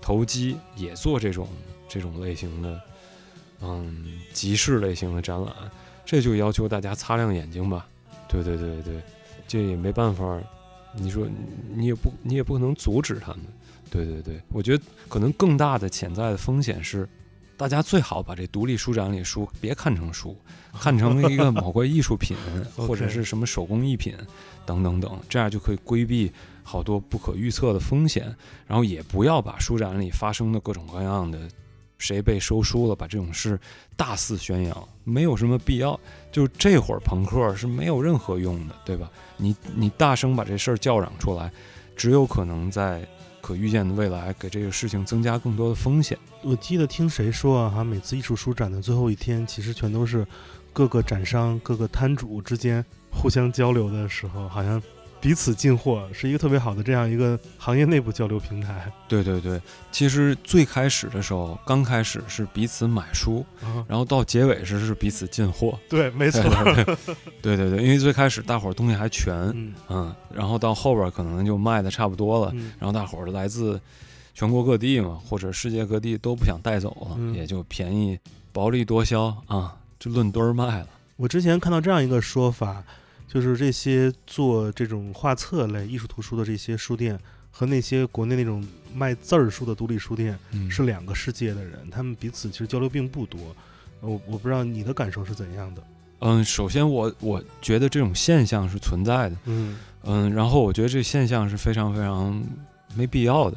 [0.01, 1.47] 投机也做这种
[1.95, 2.81] 这种类型的，
[3.61, 5.55] 嗯，集市类型的展览，
[6.05, 7.87] 这就要求大家擦亮眼睛吧。
[8.29, 9.01] 对对对对，
[9.47, 10.43] 这也没办法，
[10.97, 11.25] 你说
[11.73, 13.43] 你也不你也不可能阻止他们。
[13.93, 17.09] 对对对，我觉得可能更大的潜在的风险是，
[17.57, 20.37] 大家最好把这独立书展里书别看成书，
[20.73, 22.37] 看成一个某个艺术品
[22.75, 24.17] 或者是什么手工艺品
[24.67, 26.33] 等等等，这样就可以规避
[26.65, 28.35] 好多不可预测的风险。
[28.67, 31.39] 然后也不要把书展里发生的各种各样的
[31.99, 33.59] 谁被收书了，把这种事
[33.97, 35.99] 大肆宣扬，没有什么必要。
[36.31, 39.11] 就这会儿朋克是没有任何用的，对吧？
[39.37, 41.51] 你你大声把这事儿叫嚷出来，
[41.97, 43.07] 只有可能在
[43.41, 46.19] 可预见的未来给这个事情增加更多的风险。
[46.43, 50.27] 我记得听谁说啊，好像每次艺术书展的最后一天，其实全都是
[50.73, 54.83] 各个展商、各个摊主之间互相交流的时候，好像
[55.25, 58.93] 彼此进货，是一个特别好的这样一个行业内部交流平台。
[59.09, 59.59] 对对对，
[59.91, 65.79] 其实最开始的时候，刚开始是彼此买书，啊，然后到结尾时是彼此进货。
[65.89, 66.43] 对，没错
[67.41, 67.57] 对。
[67.57, 73.81] 对对因为最开始大伙儿东西还全，嗯嗯，然后到后边儿可能就卖的差不多了，嗯然后大伙儿来自
[74.35, 78.19] 全国各地嘛，或者世界各地都不想带走了，嗯也就便宜
[78.53, 80.89] 薄利多销啊，就论堆儿卖了。
[81.17, 82.85] 我之前看到这样一个说法，
[83.27, 87.19] 就是这些做这种画册类艺术图书的这些书店，
[87.51, 93.41] 和那些国内那种卖字儿书的独立书店嗯是两个世界的人，他们彼此其实交流并不多。
[94.01, 95.83] 呃我我不知道你的感受是怎样的。
[96.21, 102.43] 嗯，首先我我觉得这种现象是存在的，嗯，嗯，然后我觉得这现象是非常非常
[102.95, 103.57] 没必要的，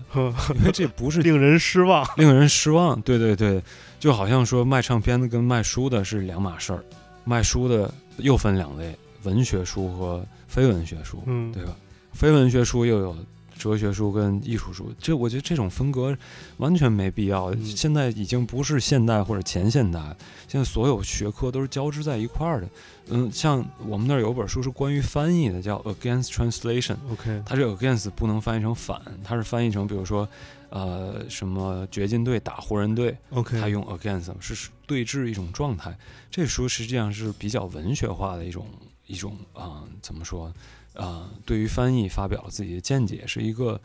[0.56, 2.06] 因为这不是 令人失望。
[2.18, 3.00] 令人失望。
[3.02, 3.62] 对对对，
[4.00, 6.84] 就好像说卖唱片的跟卖书的是两码事儿，
[7.24, 11.76] 卖书的又分两类，文学书和非文学书，嗯，对吧？
[12.14, 13.16] 非文学书又有
[13.58, 16.16] 哲学书跟艺术书，这我觉得这种分隔
[16.58, 17.52] 完全没必要。
[17.52, 20.00] 嗯现在已经不是现代或者前现代，
[20.48, 22.70] 现在所有学科都是交织在一块儿的。
[23.10, 26.96] 嗯，像我们那儿有本书是关于翻译的，叫《Against Translation》。
[27.12, 30.28] OK，它这个 against 不能翻译成反，它是翻译成比如说，
[30.70, 35.98] 呃，什么掘金队打湖人队，OK，它用 against 是是对峙一种状态。
[36.30, 38.68] 这书实际上是比较文学化的一种
[39.08, 40.54] 一种啊、怎么说？
[40.94, 43.80] 啊，对于翻译发表了自己的见解，是一个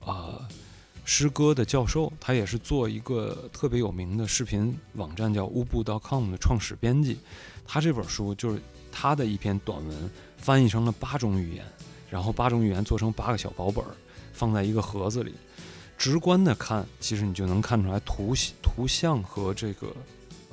[0.00, 0.48] 啊、
[1.04, 7.18] 诗歌的教授，他也是做一个特别有名的视频网站叫乌布 .com 的创始编辑。
[7.66, 8.60] 他这本书就是
[8.92, 11.64] 他的一篇短文翻译成了八种语言，
[12.10, 13.90] 然后八种语言做成八个小薄本儿，
[14.32, 15.34] 放在一个盒子里。
[15.96, 19.88] 直观的看，其实你就能看出来图图像和这个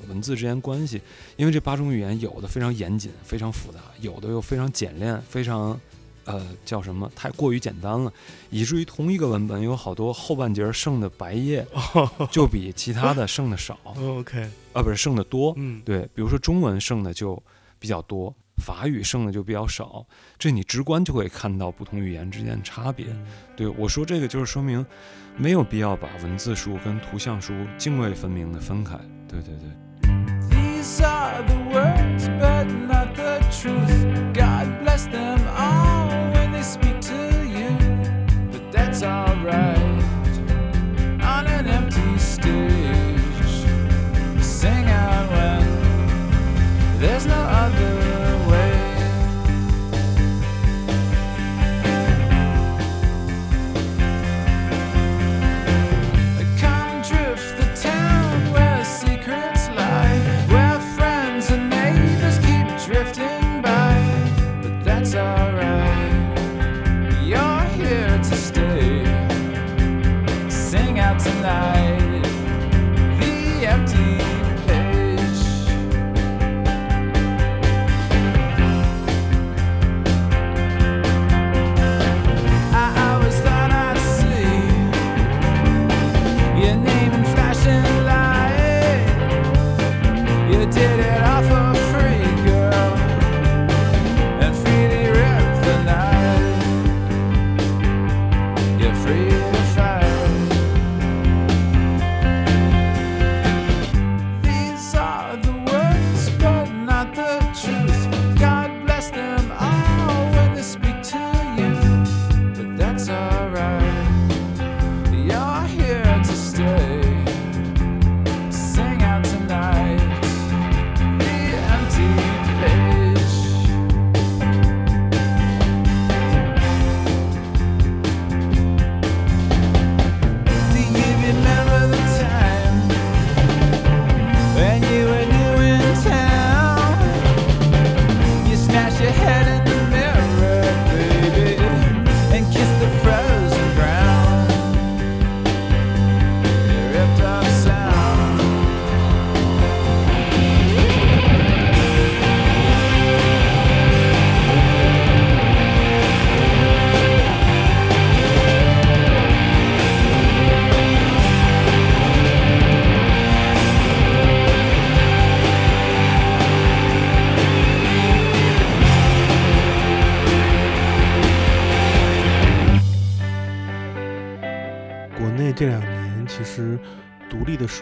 [0.08, 1.00] 文字之间关系。
[1.36, 5.78] 因为这八种语言有的非常严谨、非常复杂，有的又非常简练、非常
[6.24, 8.12] 呃叫什么太过于简单了，
[8.50, 11.66] 以至于同一个文本有好多后半截儿剩的白页
[12.30, 15.54] 就比其他的剩的少 OK，啊，不是剩的多。
[15.56, 17.40] 嗯，对，比如说中文剩的就
[17.78, 20.04] 比较多，法语剩的就比较少，
[20.38, 23.06] 这你直观就会看到不同语言之间的差别。
[23.08, 23.26] 嗯
[23.56, 24.84] 对我说这个就是说明，
[25.36, 28.98] 没有必要把文字书跟图像书泾渭分明的分开。
[29.28, 29.85] 对对对。
[30.86, 34.32] Are the words, but not the truth.
[34.32, 37.76] God bless them all when they speak to you,
[38.52, 39.75] but that's alright.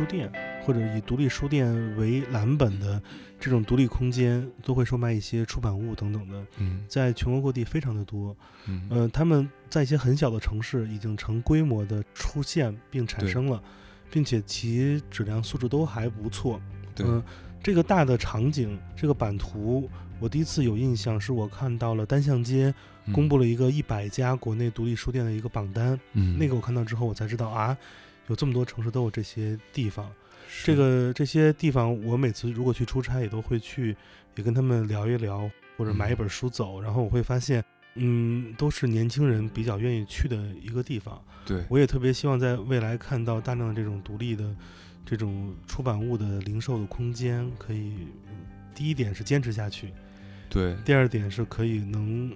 [0.05, 0.31] 书店
[0.63, 3.01] 或者以独立书店为蓝本的
[3.41, 8.37] 这种独立空间，都会售卖一些出版物等等的，嗯在全国各地非常的多。
[8.67, 13.63] 嗯呃，他们在一些很小的城市已经成规模的出现并产生了，
[14.11, 16.61] 并且其质量素质都还不错。
[16.95, 17.23] 对嗯、
[17.63, 19.89] 这个大的场景，这个版图，
[20.21, 22.73] 我第一次有印象是我看到了单向街
[23.13, 27.77] 公布了一个一百家国内独立书店的一个榜单，嗯那个我看到之后，我才知道啊，
[28.29, 30.11] 有这么多城市都有这些地方。
[30.47, 33.97] 是这个这些地方，我每次如果去出差，也都会去，
[34.37, 36.81] 也跟他们聊一聊，或者买一本书走。
[36.81, 37.65] 然后我会发现，
[37.95, 41.21] 嗯，都是年轻人比较愿意去的一个地方。
[41.47, 44.55] 对我也特别希望在未来看到大量的这种独立的
[45.05, 47.95] 这种出版物的零售的空间，可以
[48.29, 48.37] 嗯
[48.75, 49.93] 第一点是坚持下去，
[50.49, 52.35] 对第二点是可以能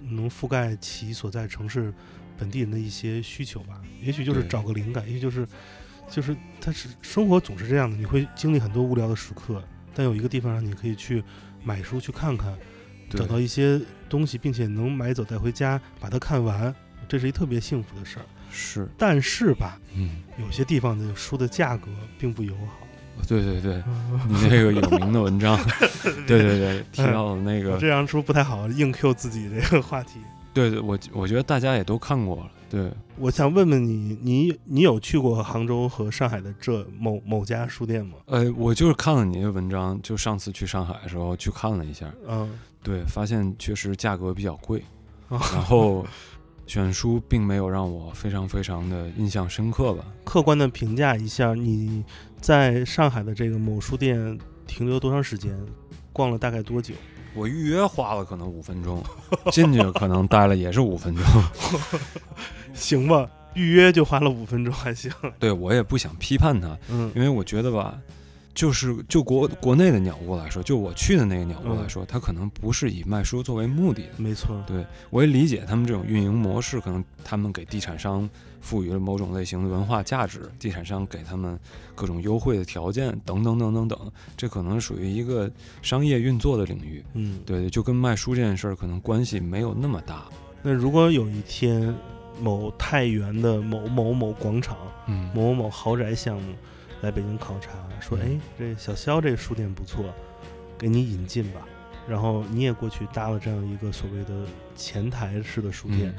[0.00, 1.92] 能覆盖其所在城市
[2.38, 3.80] 本地人的一些需求吧。
[4.02, 5.46] 也许就是找个灵感，也许就是
[6.10, 9.62] 就是它是生活总是这样的，你会经历很多无聊的时刻，
[9.94, 11.22] 但有一个地方让你可以去
[11.62, 12.52] 买书去看看，
[13.10, 16.74] 找到一些东西，并且能买走带回家把它看完，
[17.08, 18.26] 这是一特别幸福的事儿。
[18.54, 22.86] 是但是吧，嗯有些地方的书的价格并不友好。
[23.28, 23.82] 对对对，
[24.26, 25.56] 你那个有名的文章，
[26.26, 30.18] 对对对，提到了那个我这样说不太好，硬 Q 自己这个话题。
[30.52, 38.18] 对对，我我觉得大家也都看过了，对，我想问问你，你你有去过杭州和上海的这某某家书店吗？
[38.26, 44.82] 呃，我就是看了你的文章，就上次去上海的时候去看了一下，嗯，对，发现确实价格比较贵，
[45.28, 46.06] 哦然后
[46.66, 50.04] 选书并没有让我非常非常的印象深刻吧。
[50.24, 52.04] 客观的评价一下，你
[52.40, 55.58] 在上海的这个某书店停留多长时间？
[56.14, 56.94] 逛了大概多久？
[57.34, 59.02] 我预约花了可能五分钟，
[59.50, 61.24] 进去可能待了也是五分钟。
[62.74, 65.10] 行吧，预约就花了五分钟，还行。
[65.38, 67.98] 对我也不想批判他，嗯因为我觉得吧，
[68.54, 74.08] 就是就国国内的鸟屋来说，就我去的那个鸟屋来说，它可能不是以卖书作为目的的。
[74.18, 74.62] 没错。
[74.66, 78.28] 对我也理解他们这种运营模式，可能他们给地产商
[78.62, 81.58] 赋予了某种类型的文化价值，地产商给他们
[81.94, 85.50] 各种优惠的条件，等等等等等，这可能属于一个
[85.82, 87.04] 商业运作的领域。
[87.12, 90.24] 嗯，对，就跟卖书这件事儿可能关系没有那么大。
[90.62, 91.94] 那如果有一天
[92.40, 96.54] 某太原的某某某广场、嗯，某某某豪宅项目
[97.02, 100.04] 来北京考察，说，嗯哎，这小肖这书店不错，
[100.78, 101.60] 给你引进吧。
[102.08, 104.44] 然后你也过去搭了这样一个所谓的
[104.74, 106.12] 前台式的书店，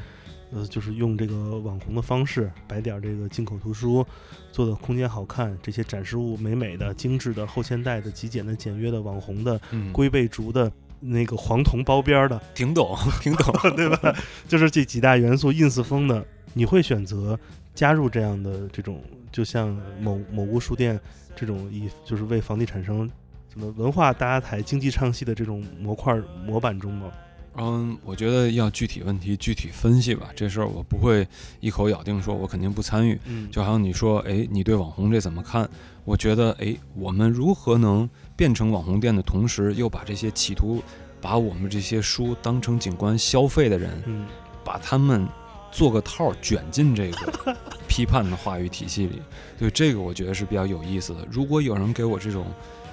[0.54, 4.06] 呃，就是用这个网红的方式摆点儿这个进口图书，
[4.52, 10.72] 做的空间好看，这些展示物美美的、精致的、后现代的、极简的、简约的、网红的、嗯，龟背竹的。
[11.06, 13.54] 那个黄铜包边儿的，挺懂，挺懂。
[13.76, 14.16] 对吧？
[14.48, 17.38] 就是这几大元素，ins 风的，你会选择
[17.76, 20.98] 加入这样的这种，就像某某屋书店
[21.36, 23.06] 这种以就是为房地产商
[23.52, 27.12] 什么文化搭台、经济唱戏的这种模块模板中吗？
[27.58, 31.28] 嗯，我觉得要具体问题具体分析吧，这事儿我不会
[31.60, 33.20] 一口咬定说我肯定不参与。
[33.26, 35.70] 嗯，就好像你说，哎，你对网红这怎么看？
[36.04, 40.84] 我觉得，哎，我们如何能变成网红店的同时，又把这些企图
[41.22, 44.26] 把我们这些书当成景观消费的人，嗯
[44.64, 45.28] 把他们
[45.72, 47.56] 做个套儿卷进这个
[47.88, 49.22] 批判的话语体系里？
[49.60, 51.28] 对这个，我觉得是比较有意思的。
[51.30, 52.46] 如果有人给我这种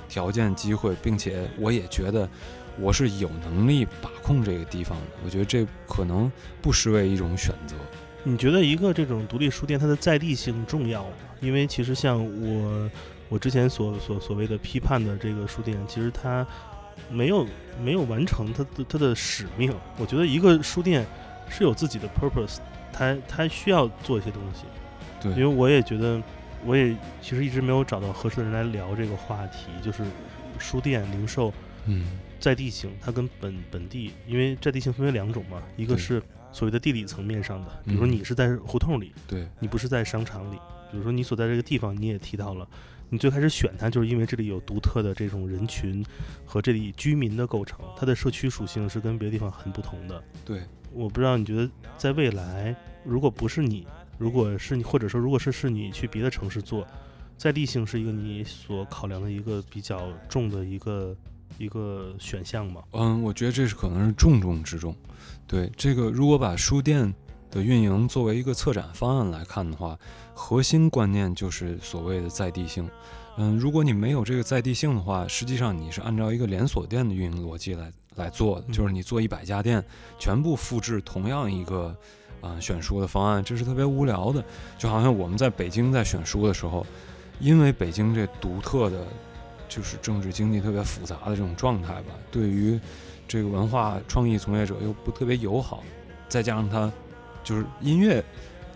[0.09, 2.29] 条件、机会，并且我也觉得
[2.81, 5.07] 我是有能力把控这个地方的。
[5.25, 6.31] 我觉得这可能
[6.63, 7.77] 不失为一种选择。
[8.23, 11.11] 你觉得一个这种独立书店它的在地性重要吗？
[11.41, 12.91] 因为其实像我
[13.29, 16.47] 我之前所所所谓的批判的这个书店，其实它
[17.11, 17.47] 没有
[17.83, 19.75] 没有完成它的它的使命。
[19.97, 21.07] 我觉得一个书店
[21.49, 22.59] 是有自己的 purpose，
[22.93, 24.65] 它它需要做一些东西。
[25.23, 26.23] 对因为我也觉得，
[26.65, 30.05] 我也其实一直没有找到合适的人来聊这个话题，就是
[30.59, 31.53] 书店零售
[31.87, 32.07] 嗯，
[32.41, 36.21] 在地性，它跟本本地，因为在地性分为两种嘛，一个是
[36.51, 40.57] 所谓的地理层面上的，比如说嗯你是在胡同里，对，你不是在商场里，
[40.91, 42.67] 比如说你所在这个地方，你也提到了，
[43.11, 46.05] 你最开始选它就是因为这里有独特的这种人群
[46.47, 50.23] 和这里居民的构成，它的社区属性是跟别的地方很不同的。
[50.45, 50.63] 对，
[50.93, 52.75] 我不知道你觉得在未来，
[53.05, 53.87] 如果不是你，
[54.19, 56.87] 如果是你，或者说如果是是你去别的城市做，
[57.37, 61.17] 在地性是一个你所考量的一个比较重的一个
[61.59, 62.83] 一个选项吗？
[62.93, 64.95] 嗯，我觉得这是可能是重中之重。
[65.47, 67.13] 对这个，如果把书店
[67.51, 69.99] 的运营作为一个策展方案来看的话，
[70.35, 72.89] 核心观念就是所谓的在地性。
[73.37, 79.83] 嗯，如果你没有这个在地性的话，实际上你是按照一个连锁店的运营逻辑来来做的，嗯就是你做一百家店，
[80.19, 81.95] 全部复制同样一个
[82.41, 84.45] 啊、选书的方案，这是特别无聊的。
[84.79, 86.87] 就好像我们在北京在选书的时候，
[87.39, 89.07] 因为北京这独特的，
[89.71, 92.79] 就是政治经济特别复杂的这种状态吧，对于
[93.27, 95.83] 这个文化创意从业者又不特别友好，
[96.29, 96.93] 再加上他
[97.45, 98.23] 就是音乐，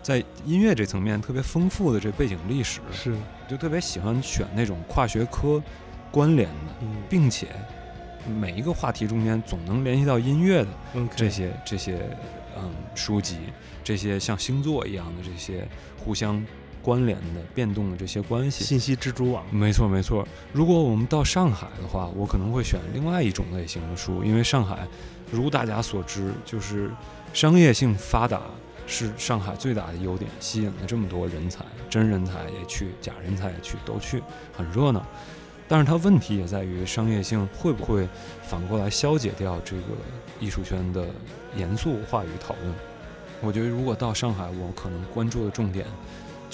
[0.01, 3.13] 在音乐这层面特别丰富的这背景历史，是，
[3.47, 5.61] 就特别喜欢选那种跨学科
[6.09, 7.47] 关联的，嗯，并且
[8.39, 12.09] 每一个话题中间总能联系到音乐的嗯，这些这些
[12.57, 13.37] 嗯书籍，
[13.83, 15.67] 这些像星座一样的这些
[15.97, 16.41] 互相
[16.85, 18.63] 关联的变动的这些关系。
[18.63, 20.25] 信息蜘蛛网，没错没错。
[20.53, 24.87] 如果我们到上海的话，我可能会选另外一种类型的书，因为上海，
[25.31, 26.91] 如大家所知，就是
[27.33, 28.39] 商业性发达
[28.85, 34.21] 是上海最大的优点，吸引了这么多人才，真人才也去，假人才也去，都去，
[34.55, 35.03] 很热闹。
[35.67, 38.07] 但是它问题也在于商业性会不会
[38.43, 39.83] 反过来消解掉这个
[40.39, 41.07] 艺术圈的
[41.57, 42.71] 严肃话语讨论。
[43.41, 45.87] 我觉得如果到上海，我可能关注的重点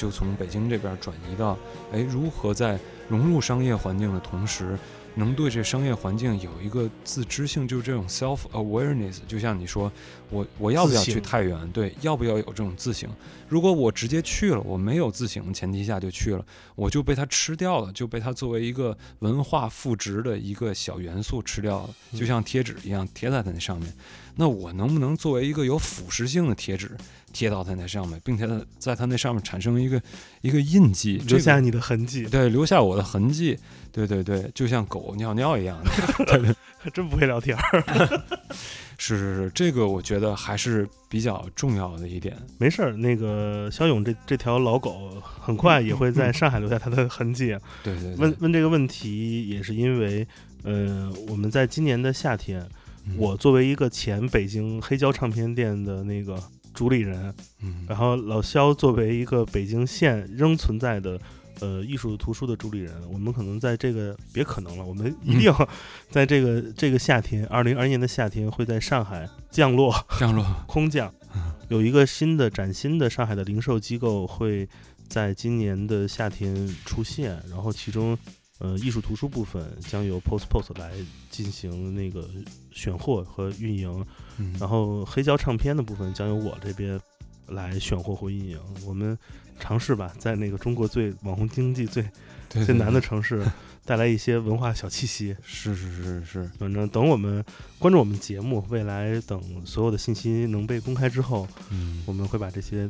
[0.02, 1.56] 就从北京这边转移到，
[1.94, 4.76] 哎，如何在融入商业环境的同时，
[5.14, 9.20] 能对这商业环境有一个自知性，就是这种 self awareness。
[9.28, 9.92] 就像你说，
[10.32, 11.72] 我我要不要去太原？
[11.72, 13.08] 对，要不要有这种自省？
[13.48, 16.44] 如果我直接去了，我没有自省的前提下就去了，
[16.74, 23.94] 我就被它吃掉了，就被它作为一个文化赋值的一个小元素吃掉了，就像贴纸一样贴在它那上面。
[24.36, 26.92] 那我能不能作为一个有腐蚀性的贴纸
[27.34, 30.02] 贴到它那上面，并且在它那上面产生一个
[30.42, 33.58] 一个印记，留下你的痕迹，对留下我的痕迹？
[33.92, 35.78] 对对对，就像狗尿尿一样
[36.26, 36.56] 的。
[36.94, 38.24] 真不会聊天儿。
[38.98, 42.36] 是是是，这个我觉得还是比较重要的一点。
[42.58, 47.56] 没事儿，那个肖勇这这条老狗很快也会在上海留下它的痕迹。
[47.84, 50.26] 对对对，问问这个问题，也是因为，
[50.64, 52.70] 呃，我们在今年的夏天，嗯
[53.18, 56.42] 我作为一个前北京黑胶唱片店的那个
[56.74, 57.86] 主理人，嗯。
[57.88, 61.20] 然后老肖作为一个北京现仍存在的
[61.60, 65.54] 呃艺术图书的主理人，我们可能在这个别可能了，我们一定
[66.10, 71.14] 在这个这个夏天，二零二一年的夏天会在上海降落降落，空降，
[71.70, 74.68] 有一个新的崭新的上海的零售机构会
[75.10, 78.18] 在今年的夏天出现，然后其中。
[78.64, 80.92] 呃，艺术图书部分将由 Post Post 来
[81.32, 82.30] 进行那个
[82.72, 84.06] 选货和运营，
[84.38, 87.02] 嗯然后黑胶唱片的部分将由我这边
[87.48, 88.60] 来选货和运营。
[88.86, 89.18] 我们
[89.60, 92.08] 尝试吧，在那个中国最网红经济最
[92.50, 93.44] 对最难的城市，
[93.84, 95.36] 带来一些文化小气息。
[95.42, 97.44] 是是是是，反正等我们
[97.80, 102.88] 关注我们节目，未来等所有的信息能被公开之后，嗯我们会把这些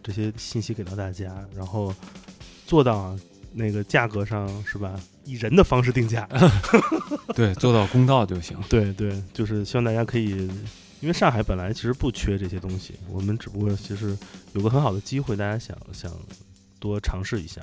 [0.00, 1.92] 这些信息给到大家，然后
[2.66, 3.18] 做到啊
[3.52, 4.98] 那个价格上是吧？
[5.24, 6.28] 以人的方式定价。
[7.34, 8.56] 对，做到公道就行。
[8.68, 10.30] 对对，就是希望大家可以，
[11.00, 14.16] 因为上海本来其实不缺这些东西，我们只不过其实
[14.52, 16.12] 有个很好的机会，大家想想
[16.78, 17.60] 多尝试一下，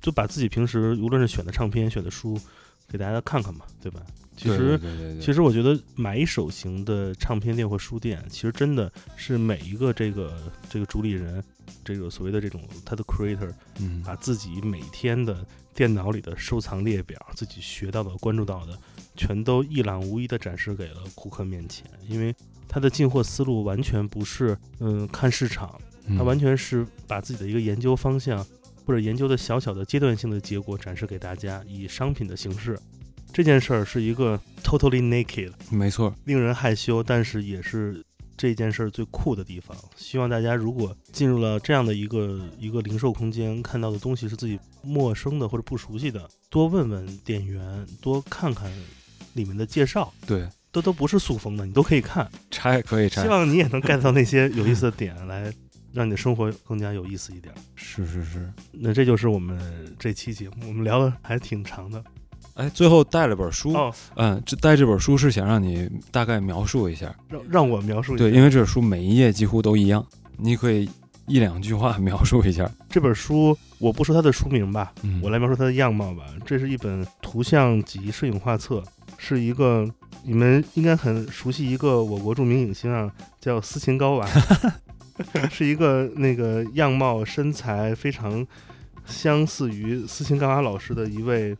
[0.00, 2.38] 就把自己平时无论是选的唱片、选的书，
[2.88, 4.00] 给大家看看嘛，对吧？
[4.36, 11.42] 其实对对对对其实我觉得买一手型的唱片店或书店，其实真的是每一个这个这个主理人，
[11.84, 14.02] 这个所谓的这种他的 creator，嗯。
[14.04, 15.44] 把自己每天的
[15.74, 18.78] 电脑里的收藏列表，自己学到的、关注到的，
[19.16, 21.84] 全都一览无遗地展示给了顾客面前。
[22.06, 22.34] 因为
[22.68, 25.80] 他的进货思路完全不是嗯看市场，
[26.16, 28.46] 他完全全是把自己的一个研究方向
[28.84, 32.78] 或者研究的小小的阶段性的结果展示给大家，以商品的形式。
[33.32, 38.02] 这件事儿是一个 totally naked，没错，令人害羞，但是也是
[38.36, 39.76] 这件事儿最酷的地方。
[39.96, 48.70] 希望大家如果进入了这样的一个一个零售空间，看到的东西是自己陌生的或者不熟悉的，多问问店员，多看看
[49.34, 52.30] 里面的介绍，对，都都不是塑封的，你都可以看。
[52.50, 55.52] 拆可以拆希，望你也能 get 到那些有意思的点，来
[55.92, 57.54] 让你的生活更加有意思一点。
[57.74, 58.52] 是是是。
[58.72, 62.02] 那这就是我们这期节目，我们聊的还挺长的
[62.56, 63.94] 哎，最后带了本书，哦。
[64.16, 70.04] 嗯，这带这本书是想让你大概描述一下，让让我描述一下对，因为这本书每一页几乎都一样，
[70.38, 70.88] 你可以
[71.26, 72.70] 一两句话描述一下。
[72.88, 76.24] 这本书，我不说它的书名吧，嗯，我来描述它的样貌吧。
[76.44, 78.82] 这是一本图像及摄影画册，
[79.18, 79.86] 是一个
[80.24, 84.26] 你们应该很熟悉一个我国著名影星啊，叫斯琴高娃，
[85.52, 88.46] 是一个那个样貌身材非常
[89.04, 91.56] 相似于斯琴高娃老师的一位，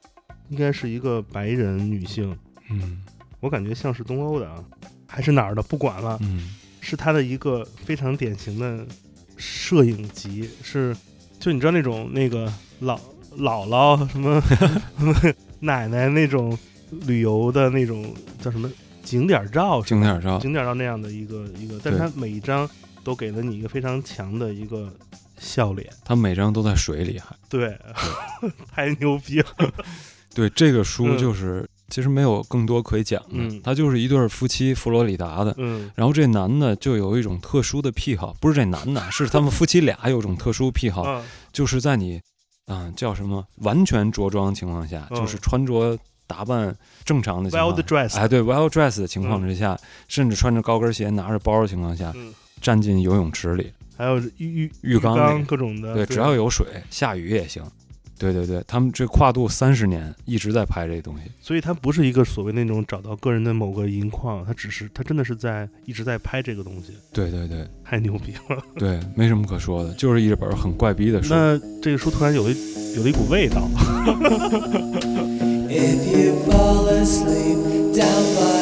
[0.49, 2.37] 应该是一个白人女性，
[2.71, 3.03] 嗯
[3.41, 4.65] 我感觉像是东欧的啊，
[5.07, 6.19] 还是哪儿的，不管了。
[6.23, 8.87] 嗯是他的一个非常典型的
[9.37, 10.97] 摄影集，是
[11.41, 12.97] 就你知道那种那个老
[13.37, 14.41] 姥姥什么
[15.59, 16.57] 奶奶那种
[16.91, 18.71] 旅游的那种叫什么
[19.03, 22.71] 景点照，景点照，景点照那样的一个一个，但是对它每一张
[23.03, 24.89] 都给了你一个非常强的一个
[25.41, 27.35] 笑脸，他每张都在水里还。
[27.49, 27.77] 对，
[28.73, 29.47] 太牛逼了，
[30.37, 31.19] 对，这个书嗯。
[31.19, 33.61] 就是、其实没有更多可以讲的，嗯。
[33.65, 35.55] 它就是一对儿夫妻佛罗里达的。
[35.57, 35.91] 嗯。
[35.95, 42.21] 然后这男的就有一种特殊的癖好，不是这男的，是他们夫妻俩有一种特殊癖好，啊就是在你，
[42.67, 45.17] 啊、叫什么完全着装情况下，嗯。
[45.17, 57.63] 就是穿着打扮正常的情况，wild dress，哎，对，well dress 的情况之下，甚至穿着高跟鞋、拿着包的情况下，嗯，站进游泳池里，还有浴浴浴缸缸里各种的，对，只要有水，下雨也行。
[58.19, 61.31] 对对对，他们这跨度三十年一直在拍这东西。
[61.41, 68.63] 所以它不是一个所谓那种找到个人的某个银矿，它只是它真的是在一直在拍这个东西，对对对太牛逼了。
[68.77, 71.35] 对，没什么可说的，就是一本很怪逼的书。
[71.35, 73.69] 那这个书突然有了一有了一股味道，
[75.69, 78.56] If you fall asleep down by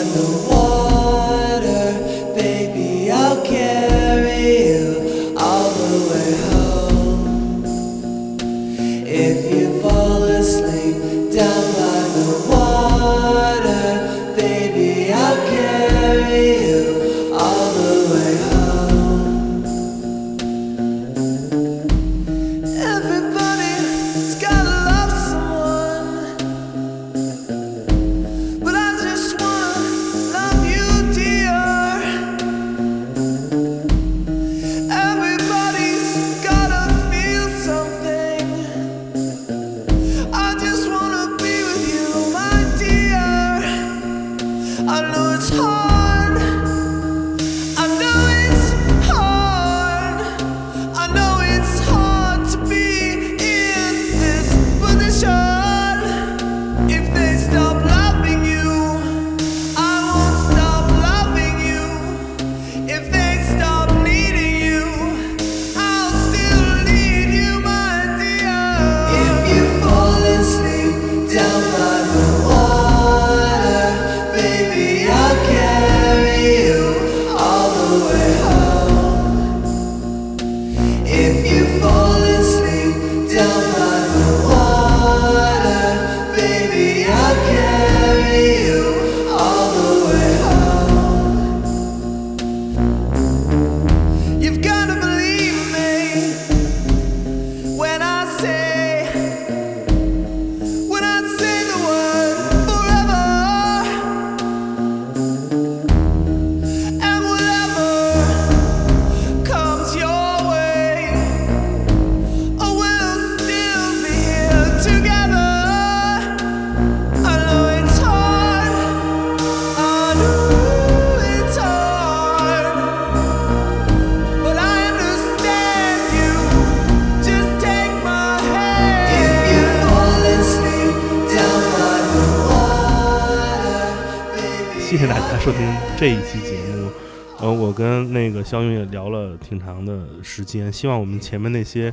[136.04, 136.90] 这一期节目。
[137.38, 141.90] 呃，我跟那个肖勇也聊了挺长的时间，希望我们前面那些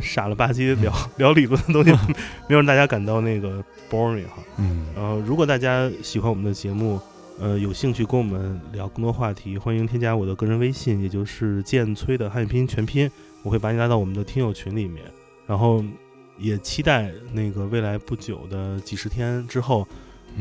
[0.00, 1.90] 傻了吧唧聊 聊理论的东西，
[2.48, 4.42] 没有让大家感到那个 boring 哈。
[4.56, 6.98] 嗯，然后，如果大家喜欢我们的节目，
[7.38, 13.10] 呃，有兴趣跟我们聊更多话题，欢迎添加我的个人微信，也就是建崔的汉语拼音全拼，
[13.42, 15.04] 我会把你拉到我们的听友群里面。
[15.46, 15.84] 然后，
[16.38, 19.86] 也期待那个未来不久的几十天之后，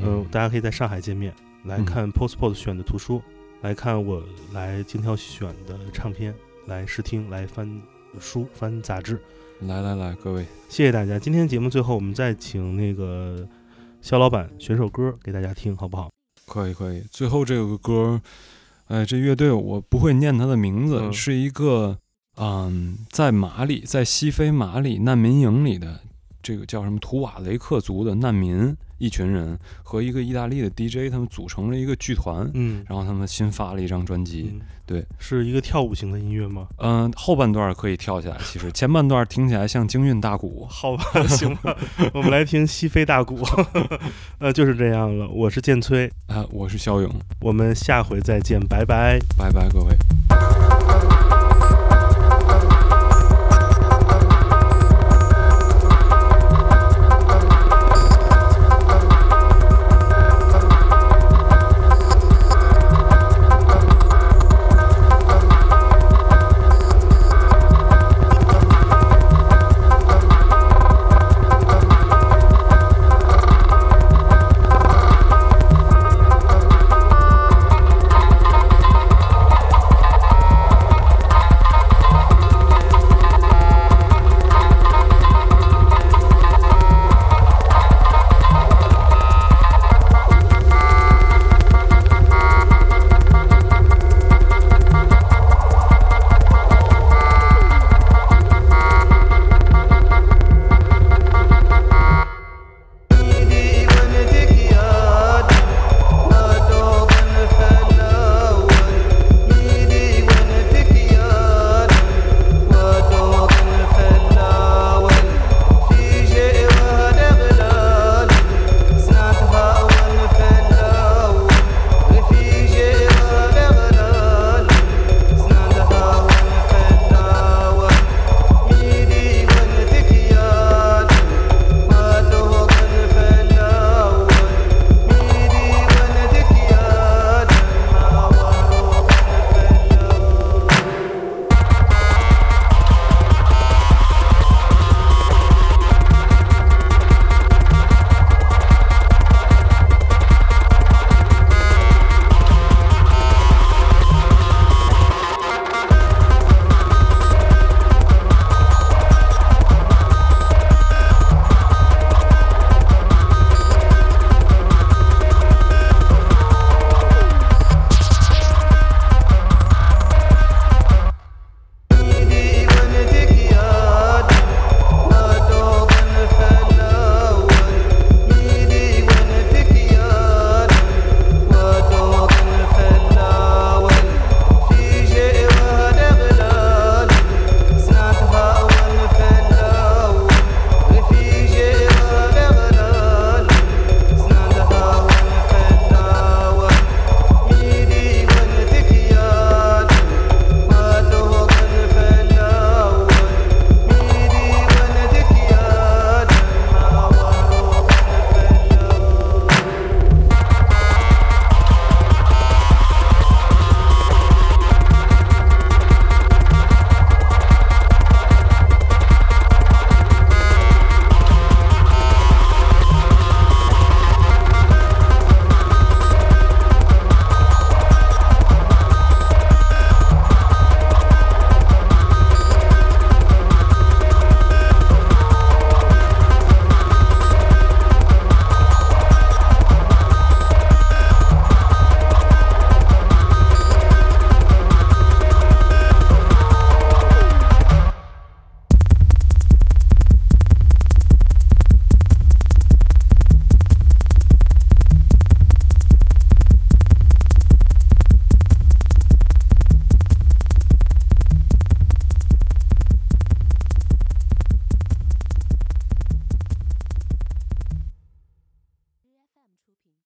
[0.02, 1.34] 嗯，大家可以在上海见面，
[1.64, 3.22] 来嗯看 Post Post 选的图书，
[3.62, 4.22] 来看我
[4.54, 6.34] 来精挑细选的唱片，
[6.68, 7.82] 来试听，来翻
[8.20, 9.22] 书、翻杂志。
[9.62, 11.18] 来来来，各位，谢谢大家。
[11.18, 13.48] 今天节目最后，我们再请那个
[14.02, 16.10] 肖老板选首歌给大家听，好不好？
[16.46, 17.02] 可以可以。
[17.10, 18.20] 最后这个歌，
[18.88, 21.98] 哎，这乐队我不会念它的名字，嗯是一个
[22.36, 26.02] 嗯，在马里，在西非马里难民营里的
[26.42, 34.50] 这个叫什么图瓦雷克族的难民一群人和一个意大利的 DJ，他们组成了一个剧团，嗯，然后他们新发了一张专辑。
[34.54, 36.68] 嗯对，是一个跳舞型的音乐吗？
[36.78, 40.68] 嗯、后半段可以跳起来，其实前半段听起来像京韵大鼓。
[40.70, 41.76] 好吧，行吧，
[42.14, 43.40] 我们来听西非大鼓。
[44.40, 45.28] 呃，就是这样了。
[45.30, 49.20] 我是建崔，啊，我是肖勇，我们下回再见，拜拜。
[49.38, 50.93] 拜拜各位。